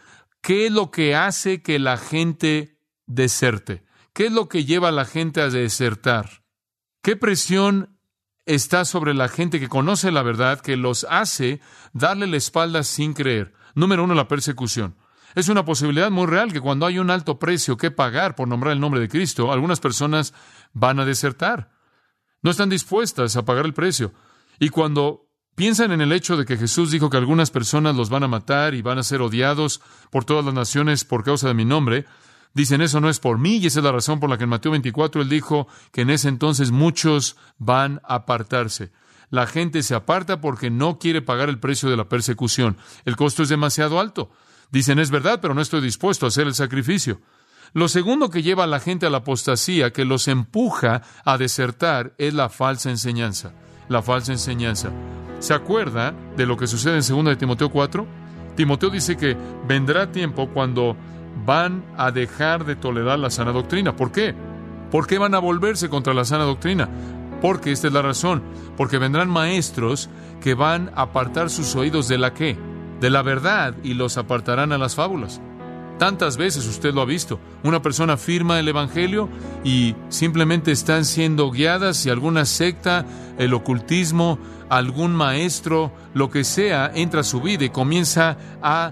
¿Qué 0.41 0.67
es 0.67 0.71
lo 0.71 0.91
que 0.91 1.15
hace 1.15 1.61
que 1.61 1.79
la 1.79 1.97
gente 1.97 2.72
deserte? 3.05 3.83
¿Qué 4.13 4.27
es 4.27 4.31
lo 4.31 4.47
que 4.47 4.65
lleva 4.65 4.89
a 4.89 4.91
la 4.93 5.05
gente 5.05 5.41
a 5.41 5.49
desertar? 5.49 6.43
¿Qué 7.01 7.15
presión 7.15 7.97
está 8.45 8.85
sobre 8.85 9.13
la 9.13 9.27
gente 9.27 9.59
que 9.59 9.69
conoce 9.69 10.11
la 10.11 10.23
verdad 10.23 10.61
que 10.61 10.77
los 10.77 11.05
hace 11.09 11.61
darle 11.93 12.27
la 12.27 12.37
espalda 12.37 12.83
sin 12.83 13.13
creer? 13.13 13.53
Número 13.75 14.03
uno, 14.03 14.13
la 14.13 14.27
persecución. 14.27 14.95
Es 15.35 15.49
una 15.49 15.65
posibilidad 15.65 16.11
muy 16.11 16.27
real 16.27 16.53
que 16.53 16.61
cuando 16.61 16.85
hay 16.85 16.99
un 16.99 17.09
alto 17.09 17.39
precio 17.39 17.75
que 17.75 17.89
pagar 17.89 18.35
por 18.35 18.47
nombrar 18.47 18.73
el 18.73 18.79
nombre 18.79 19.01
de 19.01 19.09
Cristo, 19.09 19.51
algunas 19.51 19.79
personas 19.79 20.33
van 20.73 20.99
a 20.99 21.05
desertar. 21.05 21.71
No 22.43 22.51
están 22.51 22.69
dispuestas 22.69 23.35
a 23.35 23.45
pagar 23.45 23.65
el 23.65 23.73
precio. 23.73 24.13
Y 24.59 24.69
cuando 24.69 25.29
piensan 25.55 25.91
en 25.91 26.01
el 26.01 26.11
hecho 26.11 26.37
de 26.37 26.45
que 26.45 26.57
Jesús 26.57 26.91
dijo 26.91 27.09
que 27.09 27.17
algunas 27.17 27.49
personas 27.49 27.95
los 27.95 28.09
van 28.09 28.23
a 28.23 28.27
matar 28.27 28.75
y 28.75 28.81
van 28.81 28.99
a 28.99 29.03
ser 29.03 29.21
odiados 29.21 29.81
por 30.11 30.25
todas 30.25 30.45
las 30.45 30.53
naciones 30.53 31.03
por 31.03 31.23
causa 31.23 31.47
de 31.47 31.53
mi 31.53 31.65
nombre, 31.65 32.05
Dicen, 32.53 32.81
eso 32.81 33.01
no 33.01 33.09
es 33.09 33.19
por 33.19 33.39
mí, 33.39 33.57
y 33.57 33.67
esa 33.67 33.79
es 33.79 33.83
la 33.83 33.91
razón 33.91 34.19
por 34.19 34.29
la 34.29 34.37
que 34.37 34.43
en 34.43 34.49
Mateo 34.49 34.71
24 34.71 35.21
él 35.21 35.29
dijo 35.29 35.67
que 35.91 36.01
en 36.01 36.11
ese 36.11 36.29
entonces 36.29 36.71
muchos 36.71 37.35
van 37.57 37.99
a 38.03 38.15
apartarse. 38.15 38.91
La 39.29 39.47
gente 39.47 39.81
se 39.81 39.95
aparta 39.95 40.39
porque 40.39 40.69
no 40.69 40.99
quiere 40.99 41.23
pagar 41.23 41.49
el 41.49 41.59
precio 41.59 41.89
de 41.89 41.97
la 41.97 42.07
persecución. 42.07 42.77
El 43.05 43.15
costo 43.15 43.41
es 43.41 43.49
demasiado 43.49 43.99
alto. 43.99 44.29
Dicen, 44.69 44.99
es 44.99 45.09
verdad, 45.09 45.39
pero 45.41 45.55
no 45.55 45.61
estoy 45.61 45.81
dispuesto 45.81 46.25
a 46.25 46.29
hacer 46.29 46.45
el 46.45 46.53
sacrificio. 46.53 47.19
Lo 47.73 47.87
segundo 47.87 48.29
que 48.29 48.43
lleva 48.43 48.65
a 48.65 48.67
la 48.67 48.79
gente 48.79 49.07
a 49.07 49.09
la 49.09 49.17
apostasía, 49.17 49.91
que 49.91 50.05
los 50.05 50.27
empuja 50.27 51.01
a 51.25 51.39
desertar, 51.39 52.13
es 52.19 52.35
la 52.35 52.49
falsa 52.49 52.91
enseñanza. 52.91 53.53
La 53.89 54.03
falsa 54.03 54.31
enseñanza. 54.31 54.91
¿Se 55.39 55.55
acuerda 55.55 56.13
de 56.37 56.45
lo 56.45 56.55
que 56.55 56.67
sucede 56.67 56.99
en 56.99 57.07
2 57.07 57.25
de 57.25 57.35
Timoteo 57.35 57.71
4? 57.71 58.07
Timoteo 58.55 58.91
dice 58.91 59.17
que 59.17 59.35
vendrá 59.67 60.11
tiempo 60.11 60.49
cuando 60.53 60.95
van 61.45 61.83
a 61.97 62.11
dejar 62.11 62.65
de 62.65 62.75
tolerar 62.75 63.19
la 63.19 63.29
sana 63.29 63.51
doctrina. 63.51 63.95
¿Por 63.95 64.11
qué? 64.11 64.33
¿Por 64.91 65.07
qué 65.07 65.17
van 65.17 65.35
a 65.35 65.39
volverse 65.39 65.89
contra 65.89 66.13
la 66.13 66.25
sana 66.25 66.43
doctrina? 66.43 66.89
Porque 67.41 67.71
esta 67.71 67.87
es 67.87 67.93
la 67.93 68.01
razón. 68.01 68.43
Porque 68.77 68.97
vendrán 68.97 69.29
maestros 69.29 70.09
que 70.41 70.53
van 70.53 70.91
a 70.95 71.03
apartar 71.03 71.49
sus 71.49 71.75
oídos 71.75 72.07
de 72.07 72.17
la 72.17 72.33
qué? 72.33 72.57
De 72.99 73.09
la 73.09 73.21
verdad 73.21 73.75
y 73.83 73.95
los 73.95 74.17
apartarán 74.17 74.71
a 74.71 74.77
las 74.77 74.95
fábulas. 74.95 75.41
Tantas 75.99 76.37
veces 76.37 76.67
usted 76.67 76.93
lo 76.93 77.01
ha 77.01 77.05
visto. 77.05 77.39
Una 77.63 77.81
persona 77.81 78.17
firma 78.17 78.59
el 78.59 78.67
Evangelio 78.67 79.29
y 79.63 79.95
simplemente 80.09 80.71
están 80.71 81.05
siendo 81.05 81.51
guiadas 81.51 81.97
si 81.97 82.09
alguna 82.09 82.45
secta, 82.45 83.05
el 83.37 83.53
ocultismo, 83.53 84.39
algún 84.69 85.15
maestro, 85.15 85.91
lo 86.13 86.29
que 86.29 86.43
sea, 86.43 86.91
entra 86.93 87.21
a 87.21 87.23
su 87.23 87.41
vida 87.41 87.65
y 87.65 87.69
comienza 87.69 88.37
a 88.61 88.91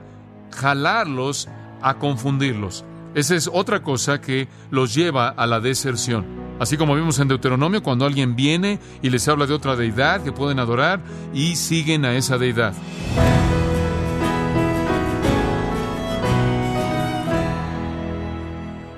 jalarlos 0.52 1.50
a 1.82 1.96
confundirlos. 1.96 2.86
Esa 3.14 3.36
es 3.36 3.50
otra 3.52 3.84
cosa 3.84 4.22
que 4.22 4.48
los 4.70 4.94
lleva 4.94 5.30
a 5.30 5.46
la 5.46 5.60
deserción. 5.60 6.26
Así 6.60 6.78
como 6.78 6.96
vimos 6.96 7.20
en 7.20 7.28
Deuteronomio, 7.28 7.82
cuando 7.82 8.06
alguien 8.06 8.36
viene 8.36 8.80
y 9.02 9.10
les 9.10 9.28
habla 9.28 9.48
de 9.48 9.54
otra 9.54 9.76
deidad 9.76 10.24
que 10.24 10.32
pueden 10.32 10.60
adorar 10.60 11.02
y 11.34 11.56
siguen 11.56 12.06
a 12.06 12.16
esa 12.16 12.38
deidad. 12.38 12.74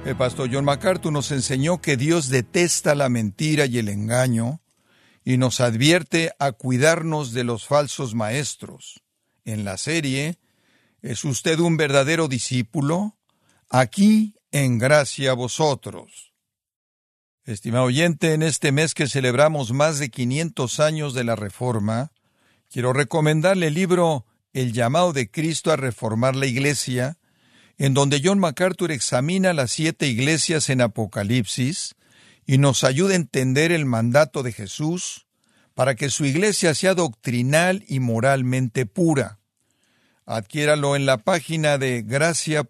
El 0.05 0.17
pastor 0.17 0.49
John 0.51 0.65
MacArthur 0.65 1.11
nos 1.13 1.31
enseñó 1.31 1.81
que 1.81 1.95
Dios 1.95 2.29
detesta 2.29 2.93
la 2.93 3.07
mentira 3.07 3.65
y 3.65 3.77
el 3.77 3.87
engaño 3.87 4.59
y 5.23 5.37
nos 5.37 5.61
advierte 5.61 6.33
a 6.39 6.51
cuidarnos 6.51 7.31
de 7.31 7.45
los 7.45 7.65
falsos 7.65 8.13
maestros. 8.13 9.01
En 9.45 9.63
la 9.63 9.77
serie 9.77 10.37
¿Es 11.03 11.25
usted 11.25 11.59
un 11.59 11.75
verdadero 11.75 12.29
discípulo? 12.29 13.17
Aquí 13.69 14.35
en 14.53 14.77
gracia 14.77 15.31
a 15.31 15.33
vosotros. 15.33 16.31
Estimado 17.43 17.83
oyente, 17.83 18.33
en 18.33 18.41
este 18.41 18.71
mes 18.71 18.93
que 18.93 19.09
celebramos 19.09 19.73
más 19.73 19.99
de 19.99 20.09
500 20.09 20.79
años 20.79 21.13
de 21.13 21.25
la 21.25 21.35
Reforma, 21.35 22.13
quiero 22.69 22.93
recomendarle 22.93 23.67
el 23.67 23.73
libro 23.73 24.25
El 24.53 24.71
llamado 24.71 25.11
de 25.11 25.29
Cristo 25.29 25.73
a 25.73 25.75
reformar 25.75 26.37
la 26.37 26.45
Iglesia, 26.45 27.17
en 27.77 27.93
donde 27.93 28.21
John 28.23 28.39
MacArthur 28.39 28.93
examina 28.93 29.51
las 29.51 29.73
siete 29.73 30.07
iglesias 30.07 30.69
en 30.69 30.79
Apocalipsis 30.79 31.95
y 32.45 32.59
nos 32.59 32.85
ayuda 32.85 33.11
a 33.11 33.17
entender 33.17 33.73
el 33.73 33.85
mandato 33.85 34.41
de 34.41 34.53
Jesús 34.53 35.27
para 35.73 35.95
que 35.95 36.09
su 36.09 36.23
iglesia 36.23 36.73
sea 36.73 36.93
doctrinal 36.93 37.83
y 37.89 37.99
moralmente 37.99 38.85
pura. 38.85 39.42
Adquiéralo 40.25 40.95
en 40.95 41.05
la 41.05 41.17
página 41.17 41.77
de 41.77 42.01
gracia.org 42.01 42.67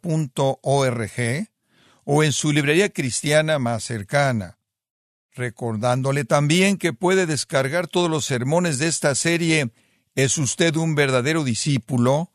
o 2.05 2.23
en 2.23 2.33
su 2.33 2.51
librería 2.51 2.89
cristiana 2.89 3.59
más 3.59 3.83
cercana. 3.83 4.57
Recordándole 5.35 6.25
también 6.25 6.77
que 6.77 6.93
puede 6.93 7.25
descargar 7.25 7.87
todos 7.87 8.09
los 8.09 8.25
sermones 8.25 8.77
de 8.79 8.87
esta 8.87 9.15
serie 9.15 9.71
¿Es 10.15 10.37
usted 10.37 10.75
un 10.75 10.93
verdadero 10.93 11.43
discípulo? 11.43 12.29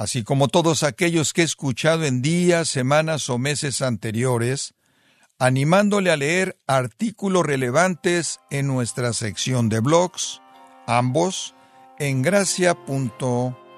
así 0.00 0.24
como 0.24 0.48
todos 0.48 0.82
aquellos 0.82 1.34
que 1.34 1.42
he 1.42 1.44
escuchado 1.44 2.06
en 2.06 2.22
días, 2.22 2.70
semanas 2.70 3.28
o 3.28 3.36
meses 3.36 3.82
anteriores, 3.82 4.72
animándole 5.38 6.10
a 6.10 6.16
leer 6.16 6.56
artículos 6.66 7.44
relevantes 7.44 8.40
en 8.50 8.66
nuestra 8.66 9.12
sección 9.12 9.68
de 9.68 9.80
blogs, 9.80 10.40
ambos 10.86 11.54
en 11.98 12.22
gracia.org. 12.22 13.59